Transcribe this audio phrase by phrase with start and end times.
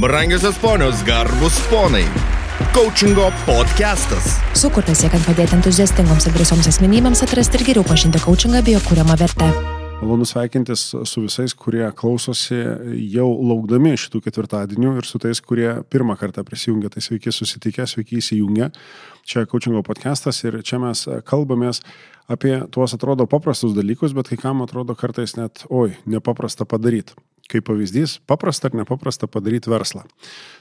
[0.00, 2.04] Brangiosios ponios, garbus ponai.
[2.74, 4.36] Coachingo podcastas.
[4.54, 9.16] Sukurtas siekiant padėti entuziastingoms ir drąsioms asmenybėms atrasti ir geriau pažinti coachingą bei jo kūriamą
[9.18, 9.48] vertę.
[9.98, 12.60] Malonu sveikintis su visais, kurie klausosi
[13.10, 16.92] jau laukdami šitų ketvirtadienių ir su tais, kurie pirmą kartą prisijungia.
[16.94, 18.70] Tai sveiki susitikę, sveiki įsijungę.
[19.26, 21.82] Čia coachingo podcastas ir čia mes kalbamės
[22.30, 27.18] apie tuos atrodo paprastus dalykus, bet kai kam atrodo kartais net, oi, nepaprasta padaryti.
[27.48, 30.02] Kaip pavyzdys, paprasta ar nepaprasta padaryti verslą.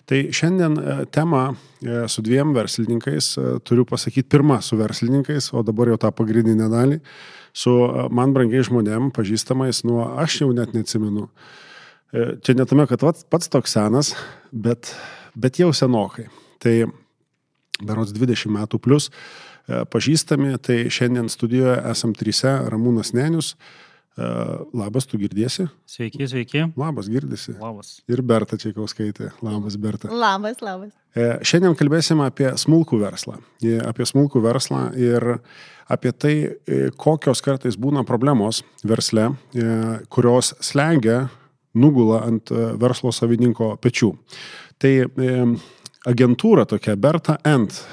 [0.07, 5.65] Tai šiandien e, tema e, su dviem verslininkais, e, turiu pasakyti pirmą su verslininkais, o
[5.67, 7.02] dabar jau tą pagrindinę dalį,
[7.52, 7.73] su
[8.13, 11.27] man brangiai žmonėm, pažįstamais, nuo aš jau net neatsimenu.
[12.15, 14.13] Čia netame, kad pats toks senas,
[14.55, 14.93] bet,
[15.35, 16.29] bet jau senokai.
[16.63, 16.76] Tai
[17.84, 19.09] berots 20 metų plus
[19.67, 23.57] pažįstami, tai šiandien studijoje esam trise Ramūnas Nenius,
[24.17, 25.67] Labas, tu girdėsi?
[25.85, 26.63] Sveiki, sveiki.
[26.80, 27.53] Labas, girdisi.
[27.62, 27.99] Labas.
[28.09, 29.30] Ir Berta Čiakauskaitė.
[29.45, 30.09] Labas, Berta.
[30.09, 30.95] Labas, labas.
[31.13, 33.38] E, šiandien kalbėsime apie smulkų verslą.
[33.85, 35.26] Apie smulkų verslą ir
[35.90, 39.68] apie tai, e, kokios kartais būna problemos versle, e,
[40.10, 41.27] kurios slegia,
[41.77, 42.49] nugula ant
[42.82, 44.15] verslo savininko pečių.
[44.82, 44.93] Tai
[46.10, 47.84] agentūra tokia Berta Ent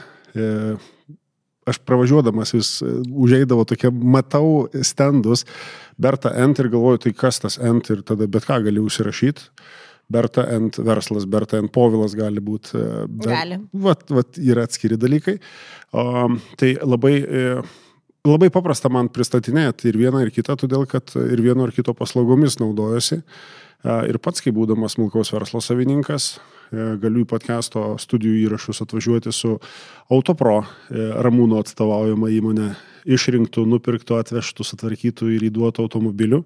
[1.67, 2.71] aš pravažiuodamas vis
[3.09, 5.45] užeidavo tokia, matau stendus,
[6.01, 9.49] Berta Ent ir galvoju, tai kas tas Ent ir tada bet ką gali užsirašyti.
[10.13, 12.81] Berta Ent verslas, Berta Ent povilas gali būti.
[13.25, 13.61] Gali.
[13.87, 15.39] Vat, vat yra atskiri dalykai.
[15.95, 16.27] O,
[16.61, 17.15] tai labai,
[18.27, 22.59] labai paprasta man pristatinėti ir vieną, ir kitą, todėl kad ir vieno, ir kito paslaugomis
[22.61, 23.23] naudojosi.
[23.85, 26.35] Ir pats, kaip būdamas smulkaus verslo savininkas,
[26.73, 29.57] galiu į podcast'o studijų įrašus atvažiuoti su
[30.13, 32.73] Autopro Ramūno atstovaujama įmonė
[33.05, 36.43] išrinktų, nupirktų, atvežtų, sutvarkytų ir įduotų automobilių.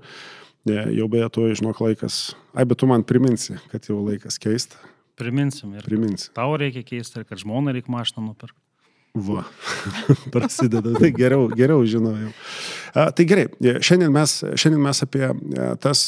[0.69, 2.37] Jau beje, to žinok laikas.
[2.53, 4.79] Ai, bet tu man priminsi, kad jau laikas keisti.
[5.19, 5.85] Priminsim ir.
[5.87, 6.31] Priminsi.
[6.37, 8.59] Tau reikia keisti kad žmona reikia mašiną nupirkti.
[9.19, 9.43] Va,
[10.35, 10.93] prasideda.
[10.99, 12.31] Tai geriau, geriau žinojau.
[12.95, 13.49] Tai gerai,
[13.83, 15.31] šiandien mes, šiandien mes apie
[15.83, 16.05] tas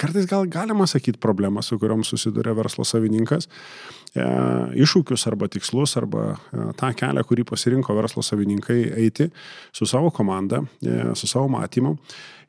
[0.00, 3.46] kartais gal galima sakyti problemą, su kuriuom susiduria verslo savininkas,
[4.14, 4.24] e,
[4.82, 9.30] iššūkius arba tikslus, arba e, tą kelią, kurį pasirinko verslo savininkai eiti
[9.72, 11.96] su savo komanda, e, su savo matymu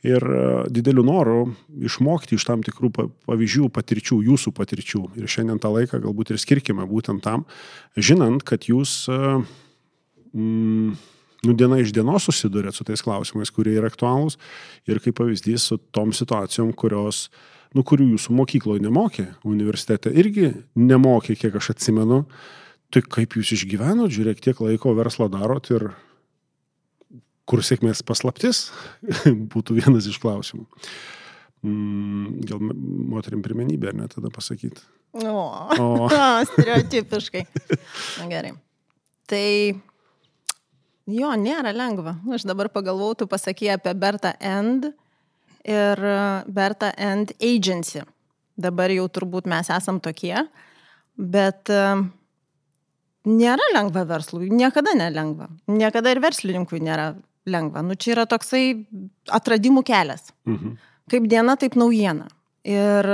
[0.08, 0.42] ir e,
[0.74, 1.44] dideliu noru
[1.86, 5.06] išmokti iš tam tikrų pavyzdžių, patirčių, jūsų patirčių.
[5.22, 7.46] Ir šiandien tą laiką galbūt ir skirkime būtent tam,
[7.98, 10.98] žinant, kad jūs mm,
[11.48, 14.38] nu, diena iš dienos susidurėt su tais klausimais, kurie yra aktualūs
[14.90, 17.28] ir kaip pavyzdys su tom situacijom, kurios,
[17.76, 22.24] nu, kurių jūsų mokykloje nemokė, universitete irgi nemokė, kiek aš atsimenu.
[22.92, 25.94] Tai kaip jūs išgyvenot, žiūrėk, tiek laiko verslą darot ir
[27.48, 28.70] kur sėkmės paslaptis
[29.54, 30.68] būtų vienas iš klausimų.
[31.62, 32.62] Mm, gal
[33.14, 34.84] moterim pirmenybė, ar ne tada pasakyti?
[35.14, 35.46] O,
[35.78, 36.10] o.
[36.52, 37.46] stereotipiškai.
[38.32, 38.56] Gerai.
[39.30, 39.46] Tai
[41.10, 42.16] Jo, nėra lengva.
[42.34, 44.92] Aš dabar pagalvojau, tu pasakai apie Bertą End
[45.66, 46.02] ir
[46.46, 48.04] Bertą End Agency.
[48.62, 50.36] Dabar jau turbūt mes esam tokie,
[51.18, 51.72] bet
[53.26, 55.50] nėra lengva verslui, niekada nelengva.
[55.72, 57.16] Niekada ir verslininkui nėra
[57.50, 57.82] lengva.
[57.86, 58.86] Nu, čia yra toksai
[59.34, 60.30] atradimų kelias.
[60.46, 60.78] Mhm.
[61.12, 62.30] Kaip diena, taip naujiena.
[62.68, 63.08] Ir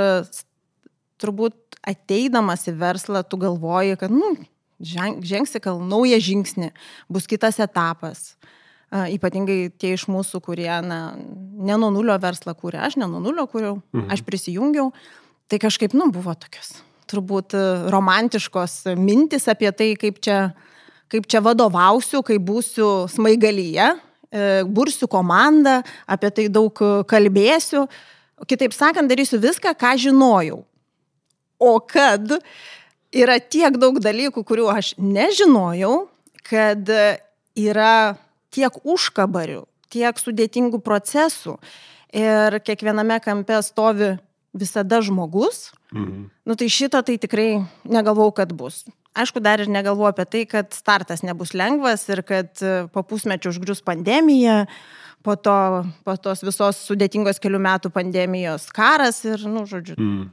[1.22, 4.36] turbūt ateidamas į verslą, tu galvoji, kad, nu,
[4.80, 6.72] žengsi gal naują žingsnį,
[7.10, 8.36] bus kitas etapas.
[8.88, 13.44] Ypatingai tie iš mūsų, kurie na, ne nuo nulio verslą kūrė, aš ne nuo nulio
[13.52, 14.08] kūriau, mhm.
[14.16, 14.94] aš prisijungiau,
[15.52, 16.78] tai kažkaip, nu, buvo tokios
[17.08, 20.52] turbūt e, romantiškos mintis apie tai, kaip čia,
[21.12, 27.86] kaip čia vadovausiu, kai būsiu smaigalyje, e, bursiu komandą, apie tai daug kalbėsiu.
[28.48, 30.60] Kitaip sakant, darysiu viską, ką žinojau.
[31.58, 32.44] O kad uh,
[33.16, 36.08] yra tiek daug dalykų, kurių aš nežinojau,
[36.48, 36.90] kad
[37.58, 38.18] yra
[38.54, 41.58] tiek užkabarių, tiek sudėtingų procesų
[42.16, 44.16] ir kiekviename kampe stovi
[44.58, 46.30] visada žmogus, mhm.
[46.48, 47.50] nu tai šito tai tikrai
[47.86, 48.86] negalvau, kad bus.
[49.18, 52.54] Aišku, dar ir negalvoju apie tai, kad startas nebus lengvas ir kad
[52.94, 54.66] po pusmečio užgrius pandemija,
[55.26, 55.58] po, to,
[56.06, 59.98] po tos visos sudėtingos kelių metų pandemijos karas ir, nu, žodžiu.
[59.98, 60.28] Mhm.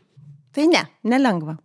[0.54, 1.56] Tai ne, nelengva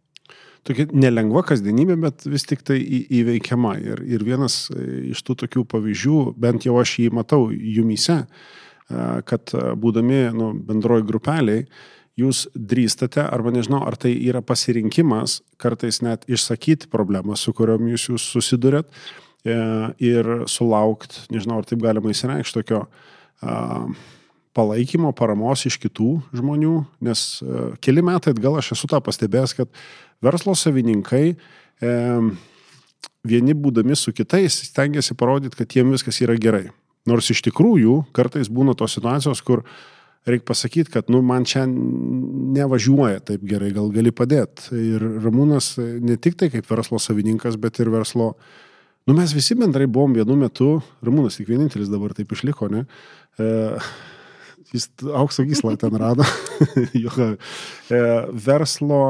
[0.67, 3.75] tokia nelengva kasdienybė, bet vis tik tai į, įveikiama.
[3.83, 9.07] Ir, ir vienas e, iš tų tokių pavyzdžių, bent jau aš jį matau jumyse, e,
[9.29, 11.65] kad e, būdami nu, bendroji grupeliai,
[12.19, 18.09] jūs drįstate, arba nežinau, ar tai yra pasirinkimas kartais net išsakyti problemą, su kuriuom jūs,
[18.11, 18.91] jūs susidurėt
[20.03, 22.81] ir sulaukt, nežinau, ar taip galima įsireikšti, tokio
[24.59, 26.75] palaikymo, paramos iš kitų žmonių,
[27.07, 29.71] nes e, keli metai atgal aš esu tą pastebėjęs, kad
[30.25, 31.93] verslo savininkai e,
[33.27, 36.67] vieni būdami su kitais stengiasi parodyti, kad jiem viskas yra gerai.
[37.09, 39.63] Nors iš tikrųjų kartais būna tos situacijos, kur
[40.29, 44.69] reikia pasakyti, kad nu, man čia nevažiuoja taip gerai, gal gali padėti.
[44.75, 48.33] Ir Ramūnas ne tik tai kaip verslo savininkas, bet ir verslo,
[49.07, 50.75] nu mes visi bendrai buvom vienu metu,
[51.05, 52.85] Ramūnas tik vienintelis dabar taip išliko, ne?
[53.39, 53.49] E,
[54.73, 56.25] jis aukso gyslą ten rado,
[57.89, 57.99] e,
[58.47, 59.01] verslo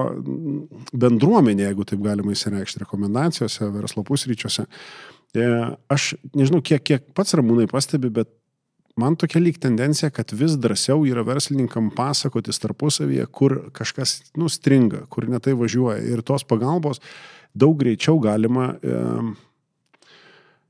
[0.93, 4.65] bendruomenė, jeigu taip galima įsireikšti, rekomendacijose, verslo pusryčiuose.
[5.35, 5.47] E,
[5.91, 8.31] aš nežinau, kiek, kiek pats ramūnai pastebi, bet
[8.99, 15.27] man tokia lyg tendencija, kad vis drąsiau yra verslininkam pasakotis tarpusavyje, kur kažkas nustringa, kur
[15.31, 16.01] netai važiuoja.
[16.07, 17.03] Ir tos pagalbos
[17.57, 19.01] daug greičiau galima e,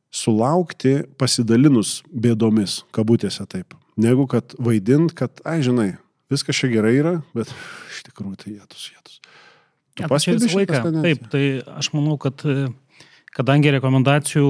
[0.09, 5.91] sulaukti pasidalinus bėdomis, kabutėse taip negu kad vaidint, kad, ai, žinai,
[6.31, 7.51] viskas čia gerai yra, bet
[7.91, 9.19] iš tikrųjų tai jėtus, jėtus.
[9.97, 10.83] Tu ja, pasiekai visą laiką.
[11.03, 11.43] Taip, tai
[11.79, 12.45] aš manau, kad
[13.35, 14.49] kadangi rekomendacijų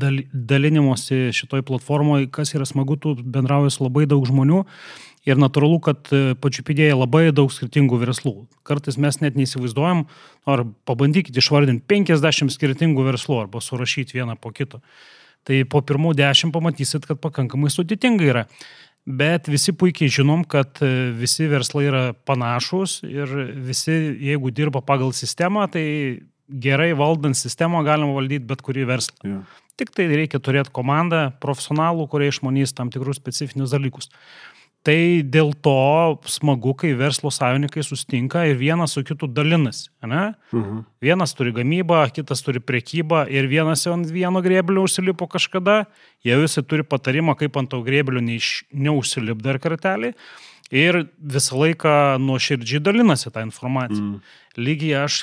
[0.00, 4.64] dal, dalinimuose šitoj platformoje, kas yra smagu, tu bendrauji su labai daug žmonių
[5.28, 6.08] ir natūralu, kad
[6.40, 8.34] pačiupidėja labai daug skirtingų verslų.
[8.68, 10.06] Kartais mes net neįsivaizduojam,
[10.48, 14.80] ar pabandykite išvardinti 50 skirtingų verslų arba surašyti vieną po kito.
[15.46, 18.44] Tai po pirmų dešimt pamatysit, kad pakankamai sudėtinga yra.
[19.08, 23.30] Bet visi puikiai žinom, kad e, visi verslai yra panašus ir
[23.64, 25.86] visi, jeigu dirba pagal sistemą, tai
[26.48, 29.16] gerai valdant sistemą galima valdyti bet kurį verslą.
[29.24, 29.56] Yeah.
[29.80, 34.10] Tik tai reikia turėti komandą profesionalų, kurie išmanys tam tikrus specifinius dalykus.
[34.86, 34.96] Tai
[35.26, 35.74] dėl to
[36.30, 39.88] smagu, kai verslo savininkai sustinka ir vienas su kitu dalinasi.
[40.06, 40.32] Ne?
[40.54, 40.84] Mhm.
[41.02, 45.82] Vienas turi gamybą, kitas turi priekybą ir vienas jau ant vieno grėblio užsilipo kažkada,
[46.24, 50.14] jie visi turi patarimą, kaip ant to grėblio neužsilip dar kartelį.
[50.68, 54.04] Ir visą laiką nuoširdžiai dalinasi tą informaciją.
[54.04, 54.32] Mm.
[54.60, 55.22] Lygiai aš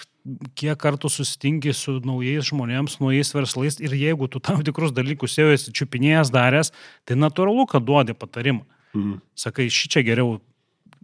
[0.58, 5.52] kiek kartų susitinki su naujais žmonėms, naujais verslais ir jeigu tu tam tikrus dalykus jau
[5.54, 6.72] esi čiupinėjęs daręs,
[7.06, 8.66] tai natūralu, kad duodi patarimą.
[8.96, 9.22] Mhm.
[9.36, 10.40] Sakai, ši čia geriau,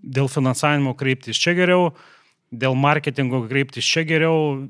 [0.02, 1.92] dėl finansavimo kreiptis čia geriau,
[2.52, 4.70] dėl marketingo kreiptis čia geriau.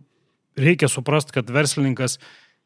[0.59, 2.17] Reikia suprasti, kad verslininkas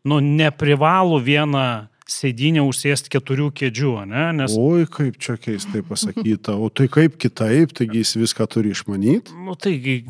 [0.05, 4.25] nu, neprivalo vieną sėdynę užsėsti keturių kėdžių, ne?
[4.37, 4.53] Nes...
[4.61, 9.33] Oi, kaip čia keistai pasakyta, o tai kaip kitaip, taigi jis viską turi išmanyti?
[9.45, 10.03] Nu, taigi,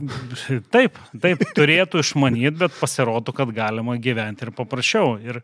[0.75, 5.15] taip, taip, turėtų išmanyti, bet pasirodo, kad galima gyventi ir paprasčiau.
[5.24, 5.39] Ir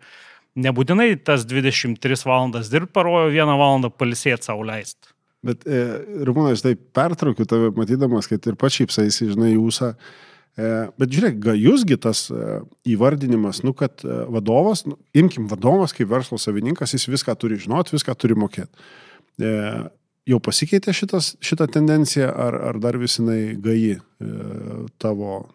[0.60, 5.12] nebūtinai tas 23 valandas dirbti parojo, vieną valandą palisėti savo leisti.
[5.46, 5.86] Bet, e,
[6.28, 9.96] Rumūnai, aš taip pertraukiu tave, matydamas, kad ir pačypsais, žinai, jūsą.
[10.60, 10.68] E,
[11.02, 12.60] bet žiūrėk, jūsgi tas e,
[12.94, 17.96] įvardinimas, nu, kad e, vadovas, nu, imkim vadovas kaip verslo savininkas, jis viską turi žinoti,
[17.96, 18.86] viską turi mokėti.
[19.42, 19.56] E,
[20.30, 24.02] jau pasikeitė šitas, šitą tendenciją, ar, ar dar vis jinai gaji e,
[25.02, 25.46] tavo,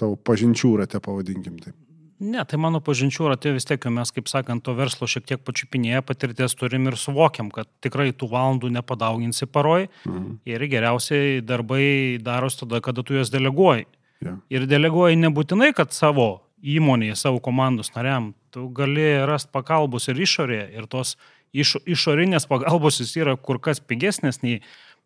[0.00, 1.76] tavo pažinčių rate, pavadinkim taip?
[2.18, 6.02] Ne, tai mano pažinčių ratė vis tiek, mes, kaip sakant, to verslo šiek tiek pačiupinėję
[6.02, 10.40] patirties turim ir suvokiam, kad tikrai tų valandų nepadauginsi paroj mhm.
[10.50, 13.86] ir geriausiai darbai daros tada, kada tu juos deleguoji.
[14.24, 14.34] Ja.
[14.50, 20.66] Ir deleguoji nebūtinai, kad savo įmonėje, savo komandos nariam, tu gali rasti pagalbos ir išorėje
[20.74, 21.14] ir tos
[21.54, 24.58] iš, išorinės pagalbos jis yra kur kas pigesnės nei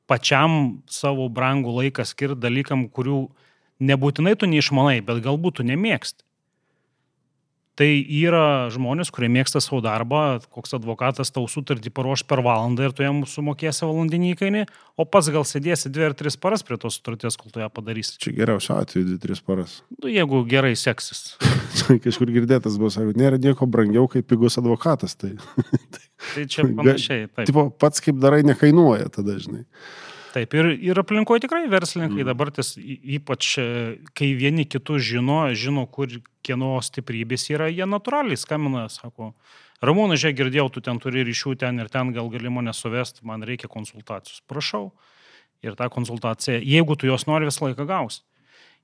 [0.08, 3.26] pačiam savo brangų laiką skirti dalykam, kurių
[3.82, 6.24] nebūtinai tu neišmanai, bet galbūt tu nemėgsti.
[7.80, 12.92] Tai yra žmonės, kurie mėgsta savo darbą, koks advokatas tau sutartį paruoš per valandą ir
[12.92, 14.64] tu jam sumokėsi valandinį įkainį,
[15.00, 18.18] o pats gal sėdėsi dvi ar tris paras prie tos sutarties, kol tu ją padarysi.
[18.20, 19.78] Čia geriausiu atveju dvi, tris paras.
[19.96, 21.38] Nu, jeigu gerai seksis.
[22.04, 25.16] Kažkur girdėtas buvo, sako, nėra nieko brangiau kaip pigus advokatas.
[25.16, 25.32] Tai,
[26.34, 27.30] tai čia panašiai.
[27.32, 27.46] Taip.
[27.48, 29.64] Tipo, pats kaip darai nekainuoja tada, žinai.
[30.32, 32.28] Taip, ir, ir aplinkoje tikrai verslininkai mm.
[32.30, 33.66] dabar tas ypač, e,
[34.16, 36.08] kai vieni kitus žino, žino, kur
[36.46, 39.34] kieno stiprybės yra, jie natūraliai skamina, sako,
[39.82, 43.42] Ramūna, žiūrėk, girdėjau, tu ten turi ryšių ten ir ten, gal gali mane suvesti, man
[43.42, 44.44] reikia konsultacijos.
[44.46, 44.92] Prašau.
[45.62, 48.22] Ir tą konsultaciją, jeigu tu jos nori, visą laiką gausi.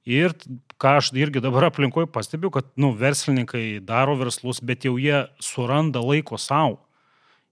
[0.08, 0.34] Ir
[0.80, 6.02] ką aš irgi dabar aplinkoje pastebiu, kad nu, verslininkai daro verslus, bet jau jie suranda
[6.02, 6.80] laiko savo.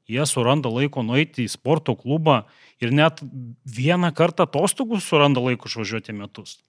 [0.07, 2.45] Jie suranda laiko nueiti į sporto klubą
[2.83, 3.23] ir net
[3.67, 6.61] vieną kartą atostogų suranda laiko išvažiuoti metus.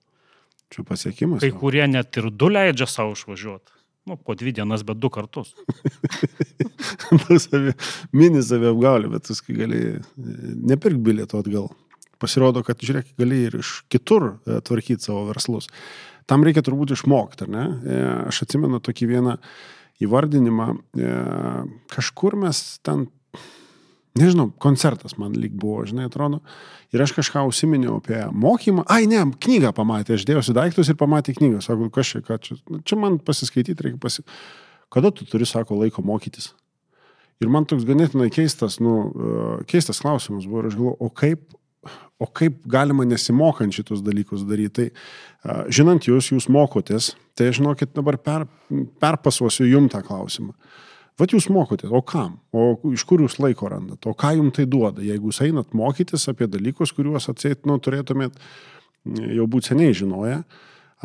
[0.73, 1.43] Čia pasiekimas.
[1.43, 3.77] Kai kurie net ir du leidžia savo išvažiuoti.
[4.07, 5.51] Nu, po dvi dienas, bet du kartus.
[7.45, 7.73] savi,
[8.15, 9.81] mini savi apgaulė, bet viskai gali
[10.15, 11.67] nepirk bilieto atgal.
[12.17, 15.67] Pasirodo, kad, žiūrėk, gali ir iš kitur e, tvarkyti savo verslus.
[16.27, 17.65] Tam reikia turbūt išmokti, ar ne?
[17.67, 17.99] E,
[18.31, 19.35] aš atsimenu tokį vieną
[20.03, 20.69] įvardinimą.
[20.73, 21.11] E,
[21.91, 23.05] kažkur mes ten
[24.17, 26.41] nežinau, koncertas man lyg buvo, žinai, atrodo.
[26.95, 28.85] Ir aš kažką užsiminiau apie mokymą.
[28.91, 31.61] Ai, ne, knygą pamatė, aš dėjausi daiktus ir pamatė knygą.
[31.65, 32.57] Sako, kas čia, ką čia.
[32.71, 34.25] Nu, čia man pasiskaityti reikia pasi...
[34.93, 36.53] Kada tu turi, sako, laiko mokytis?
[37.43, 39.39] Ir man toks ganėtinai keistas, nu, e,
[39.69, 40.63] keistas klausimas buvo.
[40.63, 41.43] Ir aš galvoju, o kaip,
[42.23, 44.87] o kaip galima nesimokant šitus dalykus daryti?
[44.87, 48.47] Tai e, žinant jūs, jūs mokotės, tai žinokit, dabar per,
[49.03, 50.55] perpasuosiu jum tą klausimą.
[51.17, 52.37] Vat jūs mokotės, o kam?
[52.53, 54.05] O iš kur jūs laiko randat?
[54.05, 55.01] O ką jums tai duoda?
[55.01, 58.37] Jeigu jūs einat mokytis apie dalykus, kuriuos atseit, nu, turėtumėt
[59.33, 60.43] jau būti seniai žinoję,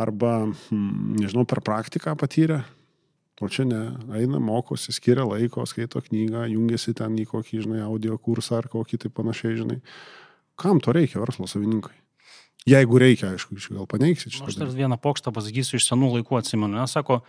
[0.03, 0.35] arba,
[0.69, 2.61] hmm, nežinau, per praktiką patyrę,
[3.43, 3.81] o čia ne,
[4.19, 9.01] eina, mokosi, skiria laiko, skaito knygą, jungiasi ten į kokį, žinai, audio kursą ar kokį
[9.03, 9.81] tai panašiai, žinai.
[10.61, 11.97] Kam to reikia verslo savininkai?
[12.69, 14.53] Jeigu reikia, aišku, gal paneigsit šitą.
[14.53, 16.77] Aš dar vieną pokštą pasakysiu iš senų laikų atsimenu.
[16.77, 17.23] Nes sako,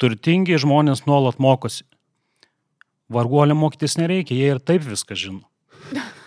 [0.00, 1.84] turtingi žmonės nuolat mokosi
[3.12, 5.46] varguolė mokytis nereikia, jie ir taip viską žino.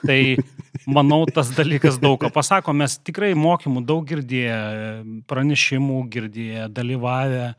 [0.04, 0.20] Tai
[0.98, 4.58] manau, tas dalykas daug ką pasako, mes tikrai mokymų daug girdėję,
[5.32, 7.54] pranešimų girdėję, dalyvavę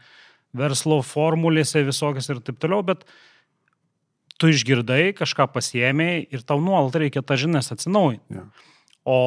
[0.54, 3.06] verslo formulėse visokias ir taip toliau, bet
[4.38, 8.42] tu išgirdai, kažką pasiemėjai ir tau nuolat reikia tą žinias atsinaujinti.
[8.42, 8.48] Ja.
[9.08, 9.18] O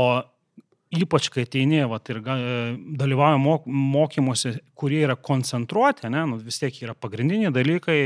[0.94, 6.76] ypač kai ateini vat, ir dalyvauja mok, mokymuose, kurie yra koncentruoti, ne, nu, vis tiek
[6.86, 8.00] yra pagrindiniai dalykai,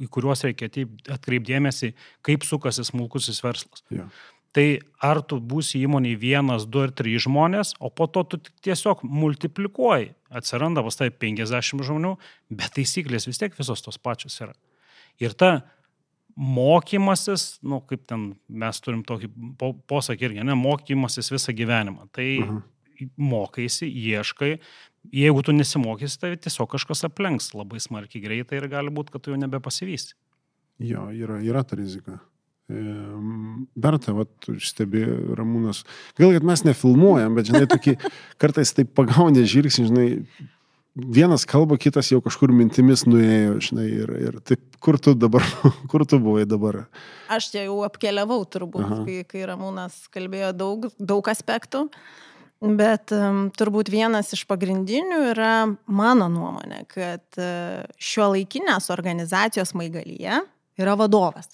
[0.00, 0.70] į kuriuos reikia
[1.14, 1.92] atkreipdėmėsi,
[2.26, 3.84] kaip sukasi smulkusis verslas.
[3.94, 4.08] Ja.
[4.54, 4.66] Tai
[5.02, 10.12] ar tu būsi įmoniai vienas, du ar trys žmonės, o po to tu tiesiog multiplikuoji.
[10.30, 12.12] Atsiranda pas tai 50 žmonių,
[12.54, 14.54] bet taisyklės vis tiek visos tos pačios yra.
[15.22, 15.64] Ir ta
[16.34, 19.30] mokymasis, nu, kaip ten mes turim tokį
[19.90, 22.06] posakį irgi, ne, mokymasis visą gyvenimą.
[22.14, 22.62] Tai mhm.
[23.20, 24.52] Mokaisi, ieškai,
[25.14, 29.34] jeigu tu nesimokysi, tai tiesiog kažkas aplenks labai smarkiai greitai ir gali būti, kad tu
[29.34, 30.14] jau nebepasivysi.
[30.82, 32.18] Jo, yra, yra ta rizika.
[32.64, 34.24] Berta, va,
[34.64, 35.04] stebi
[35.36, 35.82] Ramūnas.
[36.16, 37.98] Gal, kad mes nefilmuojam, bet, žinai, tokį
[38.42, 40.06] kartais taip pagaunė žvilgsnį, žinai,
[40.94, 45.44] vienas kalba, kitas jau kažkur mintimis nuėjo, žinai, ir, ir taip, kur tu dabar,
[45.92, 46.84] kur tu buvai dabar?
[47.32, 49.00] Aš čia jau apkeliavau turbūt, Aha.
[49.04, 51.88] kai, kai Ramūnas kalbėjo daug, daug aspektų,
[52.78, 55.54] bet um, turbūt vienas iš pagrindinių yra
[55.86, 60.40] mano nuomonė, kad uh, šio laikinės organizacijos maigalyje
[60.80, 61.50] yra vadovas.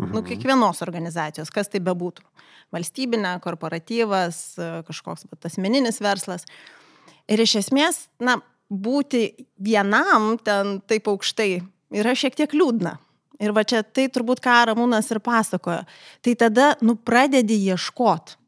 [0.00, 0.14] Nu, mhm.
[0.16, 2.24] Nu, kiekvienos organizacijos, kas tai bebūtų.
[2.70, 4.36] Valstybinė, korporatyvas,
[4.86, 6.46] kažkoks bet, asmeninis verslas.
[7.26, 8.38] Ir iš esmės, na,
[8.70, 9.24] būti
[9.58, 11.58] vienam ten taip aukštai
[11.98, 12.94] yra šiek tiek liūdna.
[13.40, 15.82] Ir va čia tai turbūt ką Ramūnas ir pasakojo.
[16.22, 18.38] Tai tada, nu, pradedi ieškoti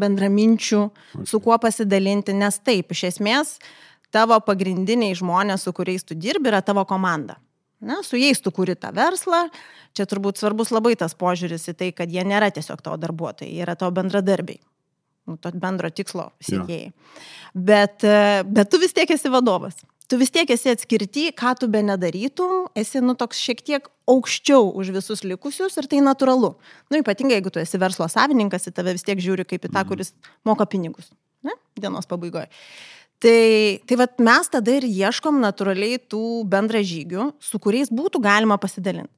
[0.00, 0.82] bendraminčių,
[1.28, 3.56] su kuo pasidalinti, nes taip, iš esmės,
[4.14, 7.38] tavo pagrindiniai žmonės, su kuriais tu dirbi, yra tavo komanda.
[7.84, 9.48] Na, su jais tu kuri tą verslą.
[9.94, 13.66] Čia turbūt svarbus labai tas požiūris į tai, kad jie nėra tiesiog tavo darbuotojai, jie
[13.66, 14.62] yra tavo bendradarbiai
[15.26, 16.90] nu, to bendro tikslo siekėjai.
[16.90, 17.24] Ja.
[17.54, 19.78] Bet, e, bet tu vis tiek esi vadovas.
[20.10, 24.66] Tu vis tiek esi atskirti, ką tu be nedarytum, esi, nu, toks šiek tiek aukščiau
[24.76, 26.52] už visus likusius ir tai natūralu.
[26.92, 29.80] Nu, ypatingai, jeigu tu esi verslo savininkas, į tave vis tiek žiūri kaip į tą,
[29.80, 29.88] mhm.
[29.88, 30.12] kuris
[30.44, 31.08] moka pinigus.
[31.44, 31.56] Ne?
[31.80, 32.50] Dienos pabaigoje.
[33.24, 39.12] Tai, tai vat mes tada ir ieškom natūraliai tų bendražygių, su kuriais būtų galima pasidalinti.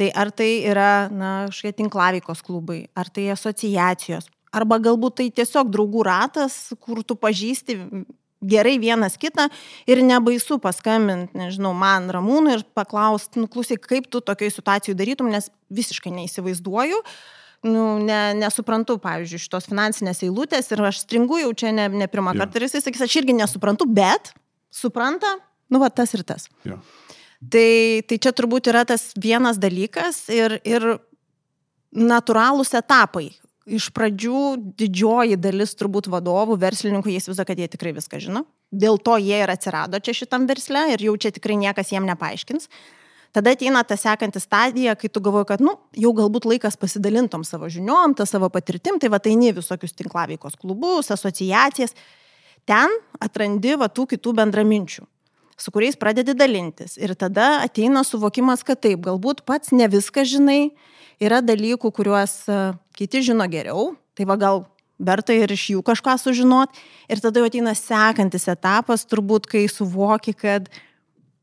[0.00, 0.92] Tai ar tai yra,
[1.50, 7.76] kažkokie tinklaveikos klubai, ar tai asociacijos, arba galbūt tai tiesiog draugų ratas, kur tu pažįsti
[8.40, 9.48] gerai vienas kitą
[9.90, 15.28] ir nebaisu paskambinti, nežinau, man ramūnui ir paklausti, nu, klausyk, kaip tu tokioje situacijoje darytum,
[15.32, 17.02] nes visiškai neįsivaizduoju.
[17.68, 22.32] Nu, ne, nesuprantu, pavyzdžiui, šitos finansinės eilutės ir aš stringu jau čia ne, ne pirmą
[22.32, 22.40] ja.
[22.40, 24.32] kartą ir jisai sakys, aš irgi nesuprantu, bet
[24.72, 25.34] supranta,
[25.68, 26.48] nu, va tas ir tas.
[26.64, 26.78] Ja.
[27.40, 27.68] Tai,
[28.08, 30.88] tai čia turbūt yra tas vienas dalykas ir, ir
[31.92, 33.28] natūralūs etapai,
[33.68, 34.42] iš pradžių
[34.80, 38.44] didžioji dalis turbūt vadovų, verslininkų, jie įsivaizduoja, kad jie tikrai viską žino.
[38.70, 42.70] Dėl to jie ir atsirado čia šitam versle ir jau čia tikrai niekas jiem nepaaiškins.
[43.30, 47.68] Tada ateina ta sekanti stadija, kai tu galvoji, kad, nu, jau galbūt laikas pasidalintom savo
[47.70, 51.94] žiniom, tą savo patirtim, tai va tai ne visokius tinklaveikos klubus, asociacijas.
[52.66, 52.90] Ten
[53.22, 55.06] atrandi va tų kitų bendraminčių
[55.60, 56.96] su kuriais pradedi dalintis.
[56.96, 60.72] Ir tada ateina suvokimas, kad taip, galbūt pats ne viską žinai,
[61.20, 62.60] yra dalykų, kuriuos e,
[62.96, 64.64] kiti žino geriau, tai va gal
[65.00, 66.76] verta ir iš jų kažką sužinot.
[67.10, 70.68] Ir tada jau ateina sekantis etapas, turbūt, kai suvoki, kad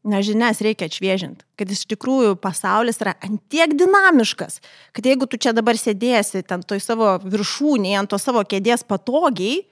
[0.08, 4.62] na, žinias reikia atšviežinti, kad iš tikrųjų pasaulis yra antiek dinamiškas,
[4.96, 9.66] kad jeigu tu čia dabar sėdėsi ten toj savo viršūnėje, ant to savo kėdės patogiai,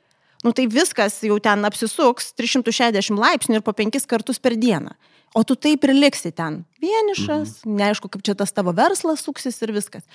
[0.45, 4.93] nu tai viskas jau ten apsisuks 360 laipsnių ir po penkis kartus per dieną.
[5.35, 6.61] O tu taip ir liksi ten.
[6.79, 7.77] Vienišas, mhm.
[7.81, 10.05] neaišku, kaip čia tas tavo verslas suksis ir viskas.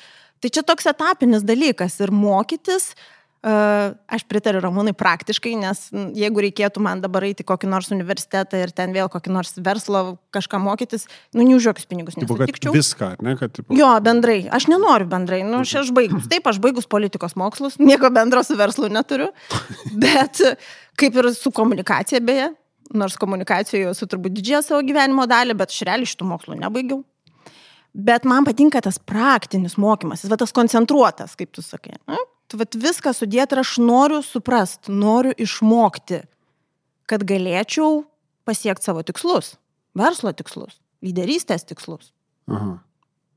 [0.41, 6.83] Tai čia toks etapinis dalykas ir mokytis, uh, aš pritariu Ramūnai praktiškai, nes jeigu reikėtų
[6.85, 11.47] man dabar eiti kokį nors universitetą ir ten vėl kokį nors verslo kažką mokytis, nu,
[11.49, 12.75] neužjokius pinigus nesutikčiau.
[12.77, 13.55] Viską, ne, kad...
[13.57, 13.73] Tipo...
[13.79, 16.29] Jo, bendrai, aš nenoriu bendrai, nu, aš, aš baigus.
[16.29, 19.31] Taip, aš baigus politikos mokslus, nieko bendro su verslu neturiu,
[19.97, 20.43] bet
[21.01, 22.51] kaip ir su komunikacija beje,
[22.93, 27.01] nors komunikacijoje esu turbūt didžiąją savo gyvenimo dalį, bet aš realiai šitų mokslų nebaigiau.
[27.91, 31.97] Bet man patinka tas praktinis mokymasis, va tas koncentruotas, kaip tu sakai.
[32.07, 32.21] Na,
[32.51, 36.25] tu va viską sudėti ir aš noriu suprasti, noriu išmokti,
[37.11, 38.05] kad galėčiau
[38.49, 39.55] pasiekti savo tikslus,
[39.99, 42.13] verslo tikslus, lyderystės tikslus.
[42.51, 42.81] Aha.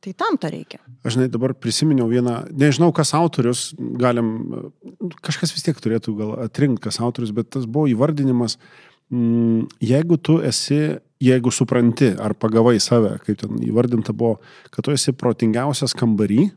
[0.04, 0.82] Tai tam to reikia.
[1.08, 4.34] Aš žinai, dabar prisiminiau vieną, nežinau, kas autorius, galim,
[5.24, 8.58] kažkas vis tiek turėtų gal atrinkti, kas autorius, bet tas buvo įvardinimas,
[9.14, 14.40] mm, jeigu tu esi jeigu supranti ar pagavai save, kaip ten įvardinta buvo,
[14.74, 16.50] kad tu esi protingiausias kambarį,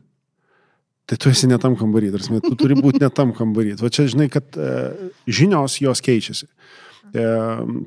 [1.07, 3.77] tai tu esi ne tam kambarį, tarsi, tu turi būti ne tam kambarį.
[3.79, 4.69] Va čia žinai, kad e,
[5.23, 6.49] žinios jos keičiasi.
[7.15, 7.25] E,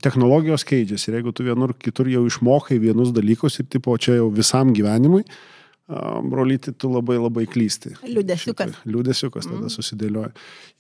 [0.01, 4.31] technologijos keičiasi ir jeigu tu vienur kitur jau išmokai vienus dalykus ir tipo čia jau
[4.33, 5.27] visam gyvenimui,
[6.23, 7.97] brolyti, tu labai labai klysti.
[8.07, 8.77] Liūdėsiukas.
[8.87, 9.73] Liūdėsiukas tada mm.
[9.75, 10.31] susidėlioja.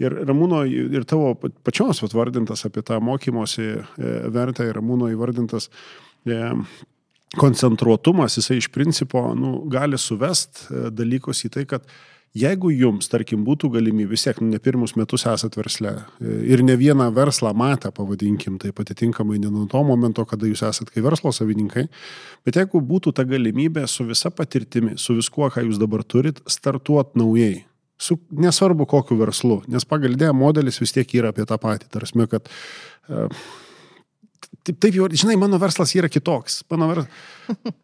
[0.00, 1.32] Ir Ramūno, ir tavo
[1.66, 3.82] pačios atvardintas apie tą mokymosi e,
[4.32, 5.68] vertę, ir Ramūno įvardintas
[7.40, 11.86] koncentruotumas, jisai iš principo nu, gali suvest dalykus į tai, kad
[12.38, 16.76] Jeigu jums, tarkim, būtų galimybė, vis tiek nu, ne pirmus metus esat versle ir ne
[16.78, 21.32] vieną verslą matę, pavadinkim, tai atitinkamai ne nuo to momento, kada jūs esat kaip verslo
[21.34, 21.88] savininkai,
[22.46, 27.18] bet jeigu būtų ta galimybė su visa patirtimi, su viskuo, ką jūs dabar turit, startuot
[27.18, 27.64] naujai,
[27.98, 32.28] su, nesvarbu kokiu verslu, nes pagal idėją modelis vis tiek yra apie tą patį, tarsi,
[32.30, 32.46] kad
[33.10, 33.42] uh,
[34.70, 36.62] taip, taip jau, žinai, mano verslas yra kitoks.
[36.70, 37.10] Mano verslas,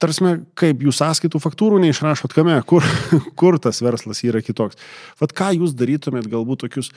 [0.02, 2.86] tarsi, kaip jūs sąskaitų faktūrų neišrašot, kame, kur,
[3.40, 4.78] kur tas verslas yra kitoks.
[5.20, 6.92] Vat ką jūs darytumėt galbūt tokius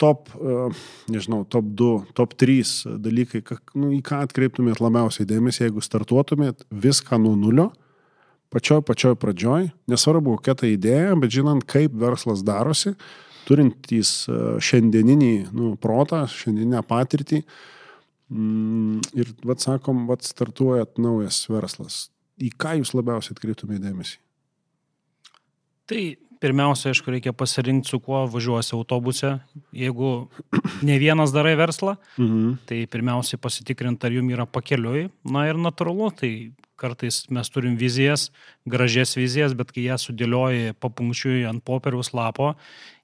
[0.00, 0.32] top,
[1.12, 3.42] nežinau, top 2, top 3 dalykai,
[3.78, 7.68] nu, į ką atkreiptumėt labiausiai dėmesį, jeigu startuotumėt viską nuo nulio,
[8.52, 12.96] pačioj pačioj pradžioj, nesvarbu kokia ta idėja, bet žinant, kaip verslas darosi,
[13.46, 14.24] turintys
[14.62, 17.70] šiandieninį nu, protą, šiandieninę patirtį, uh,
[18.30, 22.02] ir, vad sakom, vad startuojat naujas verslas.
[22.42, 24.18] Į ką jūs labiausiai atkreiptumėte dėmesį?
[25.90, 26.02] Tai
[26.42, 29.34] pirmiausia, aišku, reikia pasirinkti, su kuo važiuosi autobuse.
[29.76, 30.12] Jeigu
[30.88, 32.56] ne vienas darai verslą, mhm.
[32.68, 35.08] tai pirmiausiai pasitikrinti, ar jums yra pakeliui.
[35.28, 36.32] Na ir natūralu, tai
[36.82, 38.30] kartais mes turim vizijas,
[38.66, 42.56] gražias vizijas, bet kai ją sudėlioji papunkčiui ant popieriaus lapo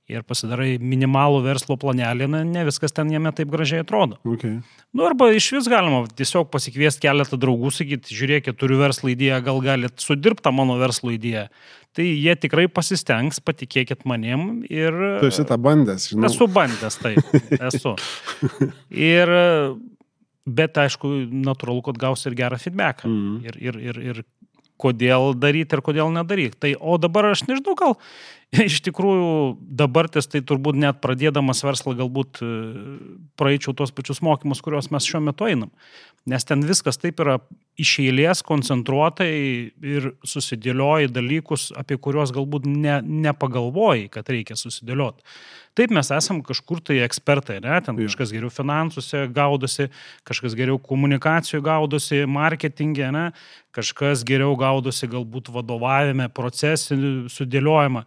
[0.09, 4.17] ir pasidarai minimalų verslo planelį, na, ne viskas ten jame taip gražiai atrodo.
[4.37, 4.59] Okay.
[4.97, 9.61] Nu, arba iš vis galima tiesiog pasikviesti keletą draugų, sakyti, žiūrėkit, turiu verslo idėją, gal
[9.65, 11.49] galit sudirbti mano verslo idėją.
[11.97, 14.97] Tai jie tikrai pasistengs, patikėkit manim ir...
[15.21, 16.29] Tu esi tą bandęs, žinai.
[16.31, 17.97] Esu bandęs, taip, esu.
[19.13, 19.37] Ir
[20.49, 21.11] Bet aišku,
[21.45, 23.09] natūralu, kad gausi ir gerą feedbacką.
[23.11, 23.33] Mm.
[23.45, 24.21] Ir, ir, ir, ir
[24.79, 26.57] kodėl daryti ir kodėl nedaryti.
[26.63, 27.97] Tai, o dabar aš nežinau, gal
[28.69, 32.51] iš tikrųjų dabartis, tai turbūt net pradėdamas verslą galbūt e,
[33.41, 35.73] praeičiau tuos pačius mokymus, kuriuos mes šiuo metu einam.
[36.29, 37.39] Nes ten viskas taip yra
[37.79, 39.31] iš eilės koncentruotai
[39.71, 45.23] ir susidėlioji dalykus, apie kuriuos galbūt ne, nepagalvoji, kad reikia susidėlioti.
[45.79, 47.77] Taip mes esam kažkur tai ekspertai, ne?
[47.87, 49.87] ten kažkas geriau finansuose gaudosi,
[50.27, 53.29] kažkas geriau komunikacijų gaudosi, marketingė, ne?
[53.79, 58.03] kažkas geriau gaudosi galbūt vadovavime, procesų sudėliojimą.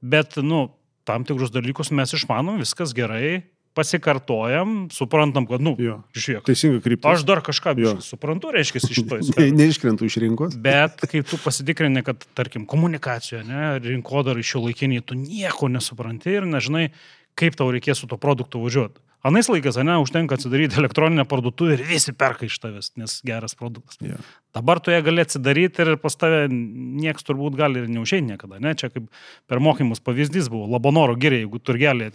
[0.00, 0.68] Bet, nu,
[1.06, 3.44] tam tikrus dalykus mes išmanom, viskas gerai,
[3.76, 6.46] pasikartojam, suprantam, kad, nu, jo, žiūrėk.
[6.48, 7.08] Teisingai kryptis.
[7.12, 9.44] Aš dar kažką suprantu, reiškia, iš to įsivaizdavimo.
[9.52, 10.56] ne, neiškrentu iš rinkos.
[10.64, 16.48] Bet kai tu pasitikrini, kad, tarkim, komunikacijoje, ne, rinkodarai šio laikiniai, tu nieko nesupranti ir
[16.48, 16.88] nežinai,
[17.36, 19.02] kaip tau reikės su to produktu važiuoti.
[19.24, 23.96] Anais laikas, ne, užtenka atsidaryti elektroninę parduotuvę ir visi perka iš tavęs, nes geras produktas.
[24.00, 24.20] Yeah.
[24.54, 28.74] Dabar tu ją gali atsidaryti ir pas tave nieks turbūt gali ir neužėjti niekada, ne?
[28.78, 29.08] Čia kaip
[29.50, 32.12] per mokymus pavyzdys buvo, Labonoro geriai, jeigu turgelį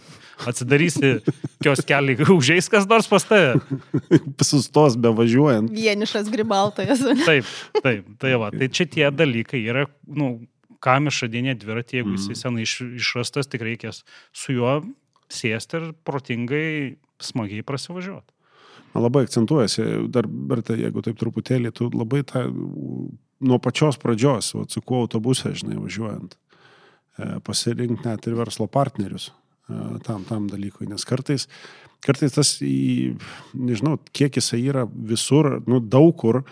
[0.48, 1.12] atsidarysi
[1.64, 3.60] kios keliai, užėjęs kas nors pas tave.
[4.42, 5.74] Sustos be važiuojant.
[5.74, 7.04] Vienišas gribaltojas.
[7.26, 10.34] taip, taip, tai va, tai čia tie dalykai yra, nu,
[10.82, 12.26] kam išradinė dviratį, jeigu mm.
[12.32, 14.02] jis senai iš, išrastas, tik reikės
[14.34, 14.80] su juo
[15.32, 16.68] sėsti ir protingai,
[17.22, 18.28] smagiai prasivažiuoti.
[18.92, 22.44] Labai akcentuojasi, dar, Berta, jeigu taip truputėlį, tu labai tą,
[23.42, 29.30] nuo pačios pradžios, o su kuo autobuse, žinai, važiuojant, e, pasirinkti net ir verslo partnerius
[29.30, 31.48] e, tam, tam dalykui, nes kartais,
[32.04, 33.14] kartais tas, į,
[33.56, 36.42] nežinau, kiek jisai yra visur, nu, daug kur,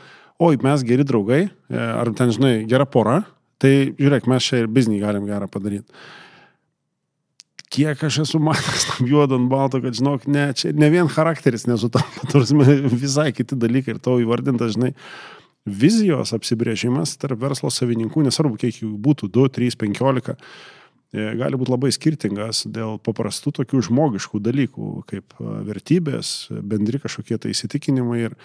[0.40, 3.20] oi, mes geri draugai, e, ar ten, žinai, gera pora,
[3.60, 5.84] Tai žiūrėk, mes čia ir biznį galim gerą padaryti.
[7.70, 11.68] Kiek aš esu matęs tam juodo ant balto, kad žinok, ne, čia ne vien charakteris
[11.70, 12.56] nesutampa, tarsi
[12.90, 14.90] visai kiti dalykai ir tau įvardinta, žinai,
[15.70, 20.38] vizijos apsibrėžimas tarp verslo savininkų, nesvarbu, kiek jų būtų, 2, 3, 15
[21.11, 27.50] gali būti labai skirtingas dėl paprastų tokių žmogiškų dalykų, kaip e, vertybės, bendri kažkokie tai
[27.54, 28.20] įsitikinimai.
[28.28, 28.37] Ir,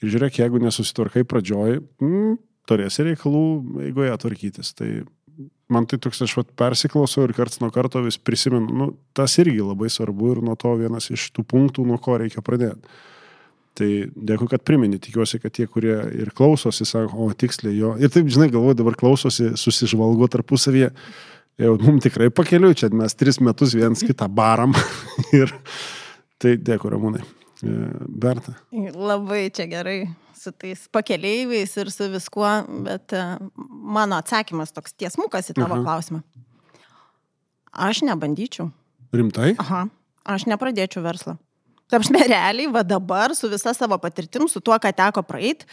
[0.00, 3.44] ir žiūrėk, jeigu nesusitvarkai pradžioj, mm, turėsi reikalų
[3.90, 4.72] eigoje tvarkytis.
[4.78, 4.90] Tai
[5.72, 9.60] man tai toks aš vat, persiklausau ir karts nuo karto vis prisimenu, nu, tas irgi
[9.64, 12.96] labai svarbu ir nuo to vienas iš tų punktų, nuo ko reikia pradėti.
[13.76, 17.92] Tai dėkui, kad primeni, tikiuosi, kad tie, kurie ir klausosi, sako, o tiksliai jo.
[18.00, 20.94] Ir taip, žinai, galvoju, dabar klausosi, susižvalgo tarpusavyje
[21.60, 24.72] jau mums tikrai pakeliu, čia mes tris metus viens kitą baram.
[25.36, 25.52] ir
[26.40, 27.24] tai dėkui, Ramūnai.
[27.64, 27.74] E,
[28.08, 28.56] Berta.
[28.72, 30.00] Labai čia gerai
[30.46, 32.50] su tais pakeleiviais ir su viskuo,
[32.86, 33.24] bet e,
[33.96, 35.82] mano atsakymas toks tiesmukas į tavo Aha.
[35.82, 36.22] klausimą.
[37.86, 38.70] Aš nebandyčiau.
[39.16, 39.54] Rimtai?
[39.62, 39.86] Aha,
[40.36, 41.36] aš nepradėčiau verslą.
[41.86, 45.68] Taip, aš realiai, va dabar su visa savo patirtim, su tuo, ką teko praeiti,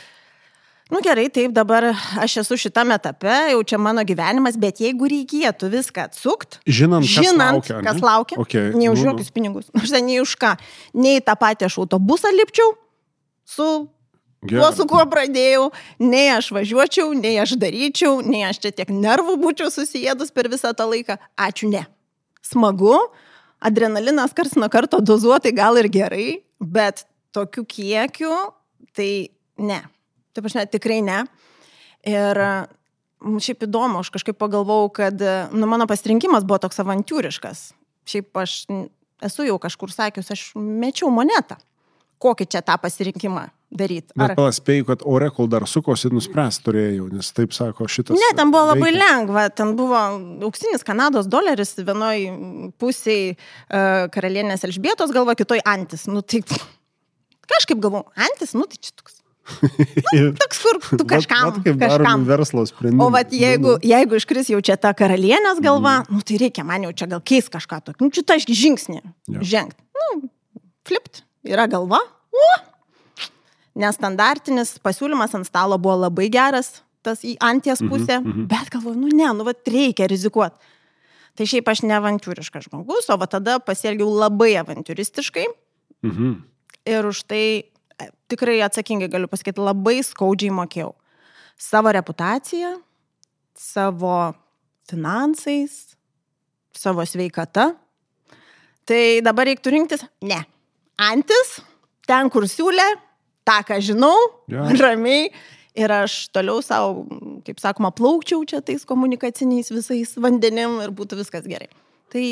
[0.92, 1.86] Nu gerai, taip, dabar
[2.20, 7.64] aš esu šitame etape, jau čia mano gyvenimas, bet jeigu reikėtų viską atsukt, žinant, žinant
[7.64, 8.74] kas laukia, kas laukia okay.
[8.76, 9.14] nei už nu, nu.
[9.14, 9.36] jokius nu.
[9.38, 10.52] pinigus, aš ten nei už ką,
[10.94, 12.76] nei tą patį aš autobusą lipčiau
[13.48, 13.70] su
[14.44, 14.60] Gerai.
[14.60, 15.70] tuo, su kuo pradėjau,
[16.04, 20.74] nei aš važiuočiau, nei aš daryčiau, nei aš čia tiek nervų būčiau susijėdus per visą
[20.76, 21.16] tą laiką.
[21.40, 21.86] Ačiū, ne.
[22.44, 22.98] Smagu,
[23.64, 26.28] adrenalinas kars nuo karto dozuotai gal ir gerai,
[26.60, 28.36] bet tokiu kiekiu
[28.98, 29.80] tai ne.
[30.36, 31.24] Taip aš net tikrai ne.
[32.04, 32.40] Ir
[33.24, 35.24] šiaip įdomu, aš kažkaip pagalvojau, kad
[35.56, 37.70] nu, mano pasirinkimas buvo toks avantūriškas.
[38.12, 38.66] Šiaip aš
[39.24, 41.56] esu jau kažkur sakius, aš mečiau monetą.
[42.22, 44.14] Kokį čia tą pasirinkimą daryti?
[44.18, 44.34] Ar...
[44.34, 48.18] Bet paspėjau, kad ore, kol dar sukosi, nuspręs turėjau, nes taip sako šitas.
[48.20, 49.02] Ne, ten buvo labai veikia.
[49.02, 50.04] lengva, ten buvo
[50.50, 52.30] auksinis Kanados doleris, vienoj
[52.82, 56.08] pusėje uh, karalienės Elžbietos galva, kitoj antis.
[56.12, 56.44] Nu, tai
[57.56, 59.24] kažkaip galvoju, antis, nu tai čia toks
[60.14, 61.50] Nu, toks, kur tu kažkam.
[61.50, 62.24] Vat, vat kažkam.
[62.28, 63.06] verslo sprendimas.
[63.06, 66.16] O vat, jeigu, jeigu iškris jau čia ta karalienės galva, mm.
[66.16, 68.06] nu tai reikia man jau čia gal keis kažką tokio.
[68.06, 69.44] Nu, čia ta žingsnį ja.
[69.44, 69.80] žengti.
[70.00, 70.30] Nu,
[70.88, 72.00] flipt, yra galva.
[72.34, 72.48] O!
[73.80, 78.48] Nestandartinis pasiūlymas ant stalo buvo labai geras, tas į anties mhm, pusę, mm -hmm.
[78.48, 80.56] bet galvoju, nu ne, nu vat reikia rizikuoti.
[81.36, 85.46] Tai šiaip aš ne avantūriškas žmogus, o va tada pasielgiau labai avantūristiškai.
[86.04, 86.34] Mhm.
[86.86, 87.64] Ir už tai
[88.28, 90.94] tikrai atsakingai galiu pasakyti, labai skaudžiai mokėjau.
[91.58, 92.82] Savo reputaciją,
[93.56, 94.34] savo
[94.90, 95.96] finansais,
[96.74, 97.74] savo sveikata.
[98.86, 100.44] Tai dabar reiktų rinktis, ne.
[101.02, 101.58] Antis,
[102.08, 102.86] ten, kur siūlė,
[103.48, 104.16] tą, ką žinau,
[104.52, 104.68] ja.
[104.82, 105.32] ramiai.
[105.74, 107.08] Ir aš toliau savo,
[107.48, 111.72] kaip sakoma, plaukčiau čia tais komunikaciniais visais vandenim ir būtų viskas gerai.
[112.14, 112.26] Tai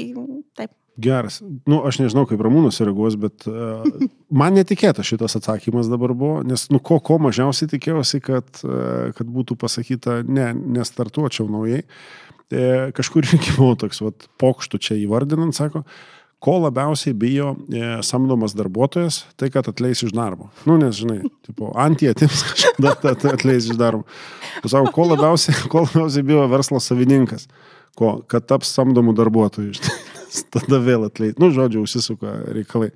[0.59, 0.75] taip.
[1.01, 1.39] Geras.
[1.65, 3.81] Nu, aš nežinau, kaip Ramūnas reaguos, bet uh,
[4.41, 9.31] man netikėtas šitas atsakymas dabar buvo, nes, nu, ko, ko mažiausiai tikėjausi, kad, uh, kad
[9.31, 11.81] būtų pasakyta, ne, nestartuočiau naujai.
[12.51, 15.85] E, kažkur irgi buvo toks, vat, pokštų čia įvardinant, sako,
[16.41, 20.49] ko labiausiai bijo e, samdomas darbuotojas, tai kad atleis iš darbo.
[20.65, 24.07] Nu, nes, žinai, tipo, antį atims kažkada atleis iš darbo.
[24.63, 27.45] Sako, ko labiausiai, ko labiausiai bijo verslo savininkas,
[27.99, 29.77] ko, kad taps samdomų darbuotojų.
[30.55, 31.37] tada vėl atleid.
[31.41, 32.89] Nu, žodžiu, užsisuka reikalai.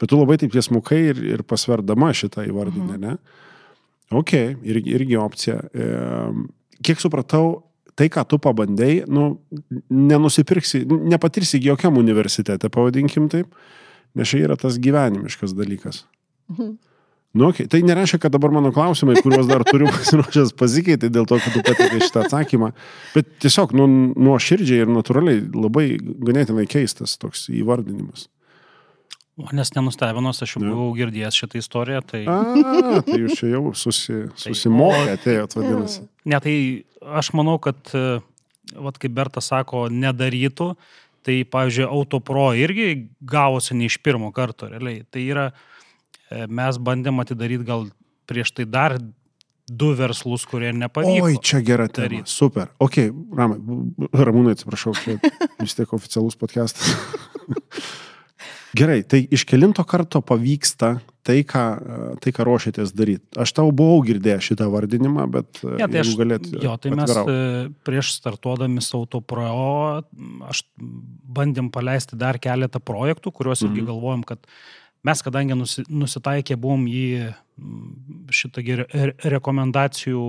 [0.00, 3.04] Bet tu labai taip tiesmukai ir, ir pasverdama šitą įvardinę, mhm.
[3.04, 3.46] ne?
[4.18, 4.34] Ok,
[4.64, 5.60] irgi, irgi opcija.
[5.70, 5.88] E,
[6.82, 7.60] kiek supratau,
[7.98, 9.30] tai, ką tu pabandėjai, nu,
[9.90, 13.50] nenusipirksi, nepatirsi jokiam universitete, pavadinkim taip,
[14.18, 16.04] nes čia yra tas gyvenimiškas dalykas.
[16.52, 16.76] Mhm.
[17.36, 17.68] Nu, okay.
[17.68, 21.62] Tai nereiškia, kad dabar mano klausimai, kuriuos dar turiu pasiruošęs, pasikeitė dėl to, kad tu
[21.66, 22.70] patikė šitą atsakymą.
[23.12, 28.26] Bet tiesiog nu, nuoširdžiai ir natūraliai labai ganėtinai keistas toks įvardinimas.
[29.54, 30.72] Nes nenustebinos, aš jau ja.
[30.72, 32.02] buvau girdėjęs šitą istoriją.
[32.10, 32.22] Tai...
[32.32, 36.04] A, tai jūs čia jau susi, susimokė, atėjot, vadinasi.
[36.28, 36.54] Ne, tai
[37.22, 40.72] aš manau, kad, vat, kaip Berta sako, nedarytų.
[41.28, 45.02] Tai, pavyzdžiui, Autopro irgi gavosi ne iš pirmo karto, realiai.
[45.12, 45.48] Tai yra,
[46.28, 47.86] E, mes bandėm atidaryti gal
[48.28, 48.96] prieš tai dar
[49.68, 51.28] du verslus, kurie nepavyko.
[51.28, 52.22] Oi, čia gera tema.
[52.28, 52.70] Super.
[52.84, 53.00] Ok,
[53.36, 53.58] Ramai,
[54.16, 55.16] Ramūnai, atsiprašau, čia
[55.64, 56.94] vis tiek oficialus podcastas.
[58.78, 60.96] Gerai, tai iš kelinto karto pavyksta
[61.28, 61.64] tai, ką,
[62.24, 63.26] tai, ką ruošiatės daryti.
[63.42, 66.48] Aš tau buvau girdėjęs šitą vardinimą, bet ja, tai aš, galėt.
[66.54, 67.26] Jo, tai atvirau.
[67.26, 69.44] mes e, prieš startuodami Sauto Pro,
[70.48, 70.64] aš
[71.38, 73.90] bandėm paleisti dar keletą projektų, kuriuos irgi mm -hmm.
[73.92, 74.46] galvojom, kad
[75.06, 77.30] Mes, kadangi nusitaikė buvom į
[78.34, 78.64] šitą
[79.30, 80.22] rekomendacijų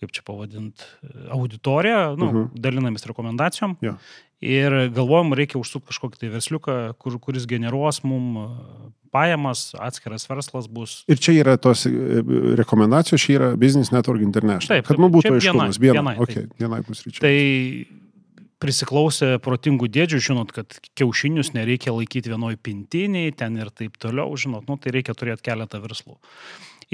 [0.00, 0.82] kaip čia pavadinti,
[1.30, 2.42] auditoriją, nu, uh Mhm.
[2.44, 2.60] -huh.
[2.60, 3.76] dalinamės rekomendacijom.
[3.82, 3.96] Jo.
[4.40, 8.48] Ir galvojom, reikia užsukti kažkokį tai versliuką, kur, kuris generuos mum e,
[9.10, 11.04] pajamas, atskiras verslas bus.
[11.08, 11.90] Ir čia yra tos e,
[12.54, 14.78] rekomendacijos, čia yra Business Network International.
[14.78, 15.78] Taip, kad taip, man būtų aiškumas.
[15.78, 16.54] vienai- Vienai, vienai, okay, taip.
[16.60, 17.20] vienai pusryčiai.
[17.20, 17.98] Tai
[18.58, 24.66] prisiklausę protingų dėdžių, žinot, kad kiaušinius nereikia laikyti vienoj pintiniai, ten ir taip toliau, žinot,
[24.68, 26.16] nu, tai reikia turėti keletą verslų.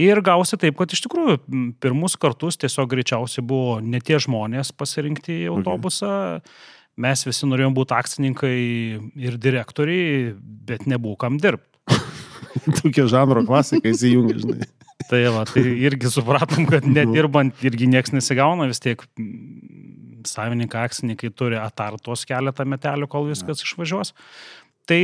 [0.00, 1.38] Ir gausi taip, kad iš tikrųjų
[1.82, 6.40] pirmus kartus tiesiog greičiausiai buvo ne tie žmonės pasirinkti į autobusą.
[6.98, 8.56] Mes visi norėjom būti akcininkai
[9.26, 10.32] ir direktoriai,
[10.66, 11.70] bet nebuvo kam dirbti.
[12.80, 14.68] Tokie žanro klasikai įsijungia, žinai.
[15.10, 19.02] Tai va, tai irgi supratom, kad nedirbant irgi nieks nesigauna, vis tiek
[20.24, 24.14] savininkai, akcininkai turi atartos keletą metelių, kol viskas išvažiuos.
[24.84, 25.00] Tai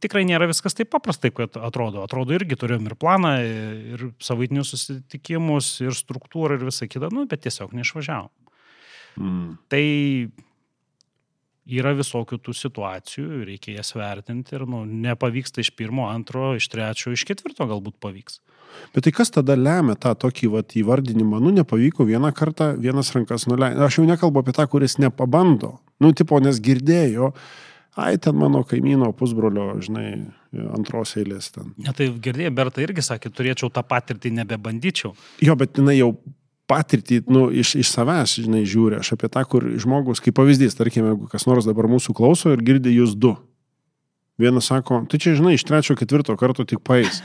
[0.00, 2.00] tikrai nėra viskas taip paprastai, kad atrodo.
[2.06, 7.44] Atrodo irgi turėjom ir planą, ir savaitinius susitikimus, ir struktūrą, ir visą kitą, nu, bet
[7.44, 8.32] tiesiog neišvažiavom.
[9.18, 9.50] Mm.
[9.68, 9.84] Tai
[11.68, 17.12] yra visokių tų situacijų, reikia jas vertinti ir nu, nepavyksta iš pirmo, antro, iš trečio,
[17.12, 18.40] iš ketvirto galbūt pavyks.
[18.94, 21.40] Bet tai kas tada lemia tą tokį vat, įvardinimą?
[21.42, 23.82] Nu, nepavyko vieną kartą, vienas rankas nuleido.
[23.84, 25.76] Aš jau nekalbu apie tą, kuris nepabando.
[26.00, 27.32] Nu, tipo, nes girdėjo,
[27.98, 30.08] ai, ten mano kaimyno pusbrolio, žinai,
[30.76, 31.72] antros eilės ten.
[31.82, 35.14] Ne, tai girdėjai, Berta irgi sakė, turėčiau tą patirtį, nebebandyčiau.
[35.44, 36.12] Jo, bet jinai jau
[36.68, 39.00] patirtį, nu, iš, iš savęs, žinai, žiūri.
[39.00, 42.64] Aš apie tą, kur žmogus, kaip pavyzdys, tarkime, jeigu kas nors dabar mūsų klauso ir
[42.64, 43.34] girdi jūs du.
[44.38, 47.22] Vienas sako, tai čia, žinai, iš trečio, ketvirto karto tik paės.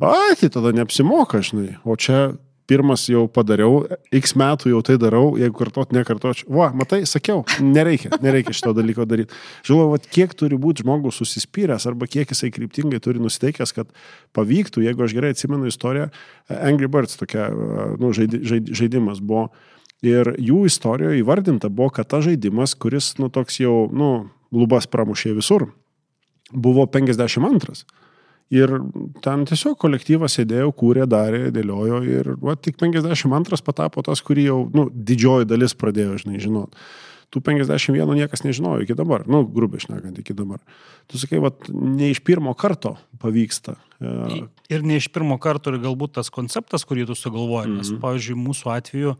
[0.00, 1.76] Ai, tai tada neapsimoka, žinai.
[1.84, 2.32] O čia
[2.70, 3.82] pirmas jau padariau,
[4.14, 6.46] x metų jau tai darau, jeigu kartot, nekartočiau.
[6.54, 9.34] Va, matai, sakiau, nereikia, nereikia šito dalyko daryti.
[9.66, 13.90] Žinau, kiek turi būti žmogus susispyręs arba kiek jisai kryptingai turi nusiteikęs, kad
[14.38, 16.08] pavyktų, jeigu aš gerai atsimenu istoriją,
[16.60, 17.48] Angry Birds tokia,
[17.98, 19.48] nu, žaidi, žaid, žaidimas buvo.
[20.06, 25.34] Ir jų istorijoje įvardinta buvo, kad tas žaidimas, kuris, nu, toks jau, nu, lubas pramušė
[25.36, 25.68] visur,
[26.54, 27.82] buvo 52.
[28.50, 28.72] Ir
[29.22, 34.58] ten tiesiog kolektyvas sėdėjo, kūrė, darė, dėliojo ir va, tik 52 patapo tas, kurį jau
[34.74, 36.74] nu, didžioji dalis pradėjo, žinai, žinot.
[37.30, 40.58] Tų 51 niekas nežinojo iki dabar, nu, grubiai šnekant iki dabar.
[41.06, 43.76] Tu sakai, va, ne iš pirmo karto pavyksta.
[44.02, 48.00] E, Ir ne iš pirmo karto ir galbūt tas konceptas, kurį tu sugalvoji, nes, Mhm.
[48.02, 49.14] pavyzdžiui, mūsų atveju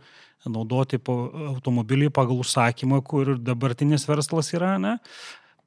[0.50, 4.98] naudoti automobilį pagal užsakymą, kur dabartinis verslas yra, ne,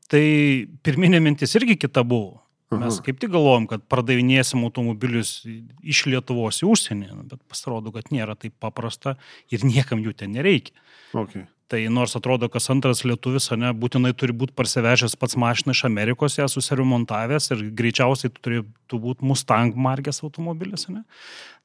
[0.09, 2.42] tai pirminė mintis irgi kita buvo.
[2.81, 5.41] Mes kaip tik galvojom, kad pardavinėsim automobilius
[5.83, 9.17] iš Lietuvos į užsienį, nu, bet pasirodo, kad nėra taip paprasta
[9.53, 10.75] ir niekam jų ten nereikia.
[11.13, 11.47] okay.
[11.73, 16.35] Tai nors atrodo, kas antras lietuvis, ne, būtinai turi būti parsivežęs pats mašiną iš Amerikos,
[16.37, 21.01] ją susiremontavęs ir greičiausiai tu turėtų būti Mustang markės automobilis, ne?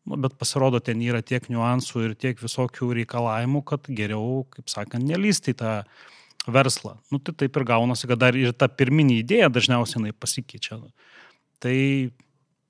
[0.08, 5.04] Nu, bet pasirodo, ten yra tiek niuansų ir tiek visokių reikalavimų, kad geriau, kaip sakant,
[5.04, 5.72] nelysti į tą
[6.54, 6.96] verslą.
[7.12, 10.80] Nu, tai taip ir gaunasi, kad dar ir ta pirminė idėja dažniausiai jinai pasikeičia.
[11.62, 11.76] Tai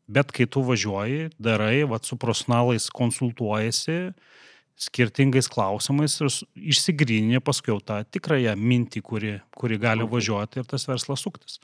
[0.08, 3.98] bet kai tu važiuoji, darai, va, su profesionalais konsultuojasi,
[4.78, 6.30] skirtingais klausimais ir
[6.72, 10.12] išsigryninė paskui jau tą tikrąją mintį, kuri, kuri gali Okay.
[10.14, 11.58] važiuoti ir tas verslas suktis.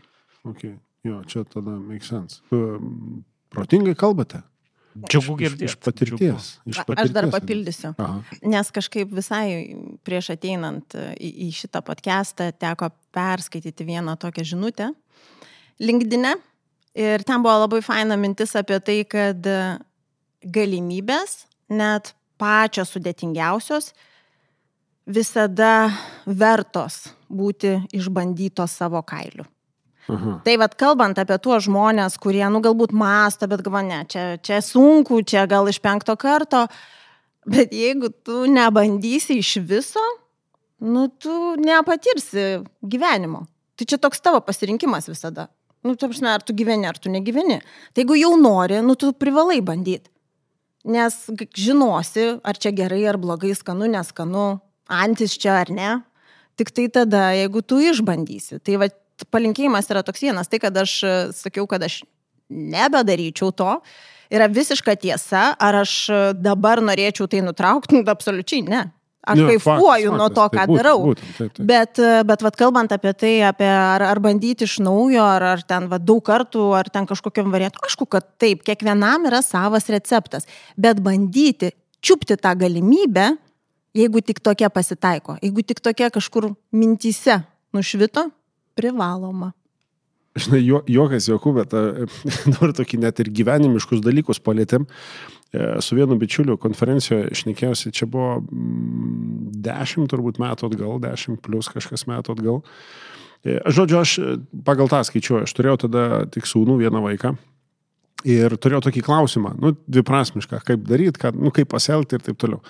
[0.45, 0.75] Okay.
[1.05, 2.41] Jo, čia tada make sense.
[2.51, 3.25] Um,
[3.55, 4.43] Protingai kalbate.
[4.95, 5.67] Džiugu Iš, girdėti.
[5.71, 6.49] iš patirties.
[6.71, 7.09] Iš patirties.
[7.09, 7.95] Aš dar papildysiu.
[7.99, 8.21] Aha.
[8.47, 9.75] Nes kažkaip visai
[10.07, 14.93] prieš ateinant į, į šitą podcastą teko perskaityti vieną tokią žinutę
[15.83, 16.29] LinkedIn.
[16.95, 19.47] Ir ten buvo labai faina mintis apie tai, kad
[20.45, 21.41] galimybės,
[21.75, 23.91] net pačios sudėtingiausios,
[25.07, 25.91] visada
[26.27, 29.45] vertos būti išbandytos savo kailiu.
[30.09, 30.35] Aha.
[30.45, 34.61] Tai vad kalbant apie tuos žmonės, kurie, nu, galbūt masto, bet galvo, ne, čia, čia
[34.65, 36.67] sunku, čia gal iš penkto karto,
[37.49, 40.05] bet jeigu tu nebandysi iš viso,
[40.85, 43.47] nu, tu nepatirsi gyvenimo.
[43.75, 45.49] Tai čia toks tavo pasirinkimas visada.
[45.85, 47.59] Nu, tu prasme, ar tu gyveni, ar tu negyveni.
[47.93, 50.09] Tai jeigu jau nori, nu, tu privalai bandyti.
[50.85, 51.17] Nes
[51.57, 54.47] žinosi, ar čia gerai, ar blogai, skanu, neskanu,
[54.89, 55.91] antis čia ar ne.
[56.61, 58.61] Tik tai tada, jeigu tu išbandysi.
[58.65, 58.89] Tai va,
[59.35, 62.03] palinkėjimas yra toks vienas, tai kad aš e, sakiau, kad aš
[62.51, 63.79] nebedaryčiau to,
[64.35, 68.85] yra visiška tiesa, ar aš e, dabar norėčiau tai nutraukti, nu, absoliučiai ne.
[69.25, 70.99] Aš Jo, kaifuoju nuo to, ką būtent, darau.
[71.07, 71.67] būtent, taip, taip.
[71.71, 75.63] Bet, e, bet vat, kalbant apie tai, apie ar, ar bandyti iš naujo, ar, ar
[75.65, 80.45] ten vat, daug kartų, ar ten kažkokiam variantui, aišku, kad taip, kiekvienam yra savas receptas.
[80.77, 81.73] Bet bandyti
[82.05, 83.31] čiupti tą galimybę,
[83.97, 87.41] jeigu tik tokia pasitaiko, jeigu tik tokia kažkur mintyse
[87.73, 88.29] nušvito,
[88.79, 89.53] privaloma.
[90.35, 90.61] žinai,
[90.91, 91.75] juokas juoku, bet
[92.53, 94.87] dabar tokį net ir gyvenimiškus dalykus palėtėm.
[95.55, 101.71] E, su vienu bičiuliu konferencijoje išnekėjausi, čia buvo mm, dešimt turbūt metų atgal, dešimt plus
[101.71, 102.63] kažkas metų atgal.
[103.45, 104.17] E, žodžiu, aš
[104.67, 107.37] pagal tą skaičiuoju, aš turėjau tada tik sūnų vieną vaiką.
[108.25, 112.63] Ir turėjau tokį klausimą, nu, dviprasmišką, kaip daryti, nu, kaip pasielgti ir taip toliau.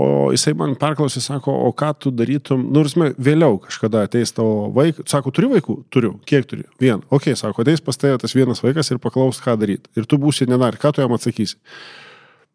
[0.00, 4.70] O jisai man perklausė, sako, o ką tu darytum, nors nu, vėliau kažkada ateis tavo
[4.72, 5.76] vaikas, sako, turi vaikų?
[5.92, 6.14] Turiu.
[6.28, 6.64] Kiek turi?
[6.80, 7.04] Vieną.
[7.12, 9.92] Ok, sako, ateis pas tave tas vienas vaikas ir paklaus, ką daryti.
[10.00, 11.60] Ir tu būsi nenari, ką tu jam atsakysi.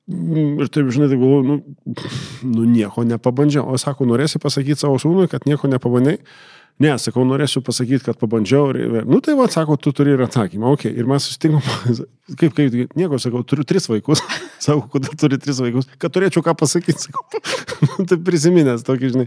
[0.09, 2.07] Mm, ir taip, žinai, tai galvoju, nu,
[2.47, 3.67] nu nieko nepabandžiau.
[3.69, 6.17] O sako, norėsi pasakyti savo sūnui, kad nieko nepabandai?
[6.77, 8.69] Ne, sakau, norėsiu pasakyti, kad pabandžiau.
[8.77, 10.75] Ir, nu tai va, sako, tu turi ir atsakymą.
[10.75, 11.63] Ok, ir mes susitinkam,
[12.39, 14.21] kaip, kaip, nieko, sakau, turiu tris vaikus.
[14.67, 17.41] Sakau, kodėl turi tris vaikus, kad turėčiau ką pasakyti, sakau.
[18.09, 19.25] tai prisiminęs tokį, žinai.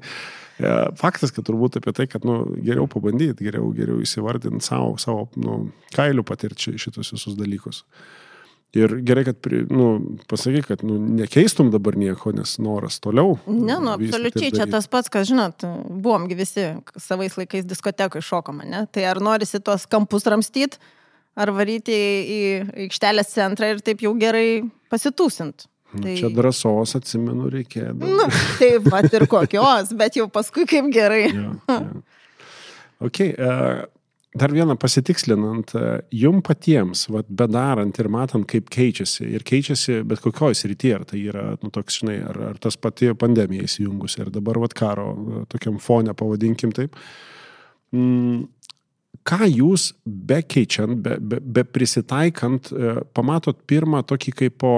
[0.60, 5.28] E, faktas, kad turbūt apie tai, kad nu, geriau pabandyti, geriau, geriau įsivardinti savo, savo
[5.40, 5.60] nu,
[5.94, 7.84] kailių patirčiai šitus visus dalykus.
[8.78, 9.86] Ir gerai, kad nu,
[10.30, 13.34] pasakai, kad nu, nekeistum dabar nieko, nes noras toliau.
[13.50, 18.84] Ne, nu, absoliučiai, čia tas pats, kas žinot, buvomgi visi savais laikais diskotekai šokama, ne?
[18.94, 20.78] Tai ar norisi tuos kampus ramstyti,
[21.34, 22.40] ar varyti į
[22.86, 25.66] aikštelės centrą ir taip jau gerai pasitūsint.
[25.90, 26.14] Nu, tai...
[26.20, 27.96] Čia drąsos, atsimenu, reikėjo.
[27.98, 28.30] Nu,
[28.60, 31.24] taip pat ir kokios, bet jau paskui kaip gerai.
[31.34, 31.80] ja, ja.
[33.00, 33.88] Okay, uh,
[34.30, 35.72] Dar vieną pasitikslinant,
[36.14, 41.22] jum patiems, vat, bedarant ir matant, kaip keičiasi, ir keičiasi bet kokioje srityje, ar tai
[41.32, 45.08] yra, nu, toks, žinai, ar, ar tas pati pandemija įsijungusi, ir dabar, vat, karo
[45.50, 46.94] tokiam fone, pavadinkim taip.
[47.90, 48.44] Mm,
[49.26, 54.76] ką jūs bekeičiant, be, be, be prisitaikant, e, pamatot pirmą tokį kaip po,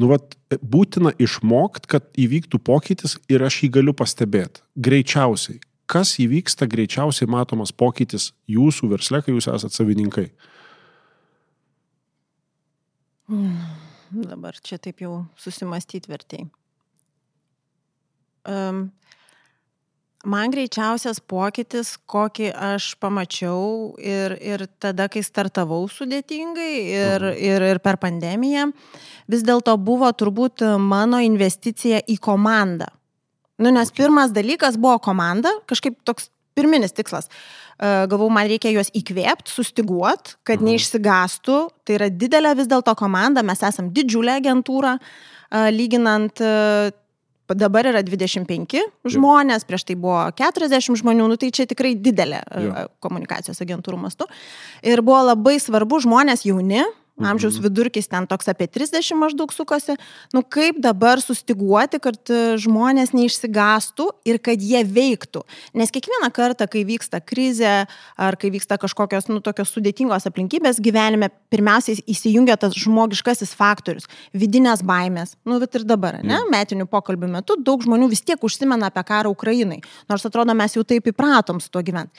[0.00, 4.64] nu, vat, būtina išmokti, kad įvyktų pokytis ir aš jį galiu pastebėti.
[4.88, 10.28] Greičiausiai kas įvyksta greičiausiai matomas pokytis jūsų versle, kai jūs esate savininkai?
[13.30, 13.56] Hmm,
[14.10, 16.46] dabar čia taip jau susimastyti vertėjai.
[18.46, 18.84] Um,
[20.26, 27.40] man greičiausias pokytis, kokį aš pamačiau ir, ir tada, kai startavau sudėtingai ir, mhm.
[27.48, 28.68] ir, ir per pandemiją,
[29.30, 32.92] vis dėlto buvo turbūt mano investicija į komandą.
[33.62, 37.30] Nu, nes pirmas dalykas buvo komanda, kažkaip toks pirminis tikslas.
[37.80, 40.70] Galvau, man reikia juos įkvėpti, sustiguot, kad mhm.
[40.70, 41.56] neišsigastų.
[41.84, 44.96] Tai yra didelė vis dėlto komanda, mes esam didžiulė agentūra,
[45.72, 46.40] lyginant
[47.54, 48.80] dabar yra 25
[49.12, 52.86] žmonės, prieš tai buvo 40 žmonių, nu tai čia tikrai didelė ja.
[53.04, 54.26] komunikacijos agentūrų mastu.
[54.82, 56.82] Ir buvo labai svarbu žmonės jauni,
[57.16, 57.64] Amžiaus mhm.
[57.64, 59.94] vidurkis ten toks apie 30 maždaug sukosi.
[60.36, 65.40] Nu kaip dabar sustiguoti, kad e, žmonės neišsigastų ir kad jie veiktų.
[65.80, 67.86] Nes kiekvieną kartą, kai vyksta krizė
[68.20, 74.04] ar kai vyksta kažkokios, nu, tokios sudėtingos aplinkybės gyvenime, pirmiausiai įsijungia tas žmogiškasis faktorius-
[74.42, 75.38] vidinės baimės.
[75.48, 76.36] Nu, bet ir dabar, ne?
[76.36, 76.52] Mhm.
[76.52, 79.80] Metinių pokalbių metu daug žmonių vis tiek užsimena apie karą Ukrainai.
[80.08, 82.12] Nors atrodo, mes jau taip įpratom su tuo gyventi.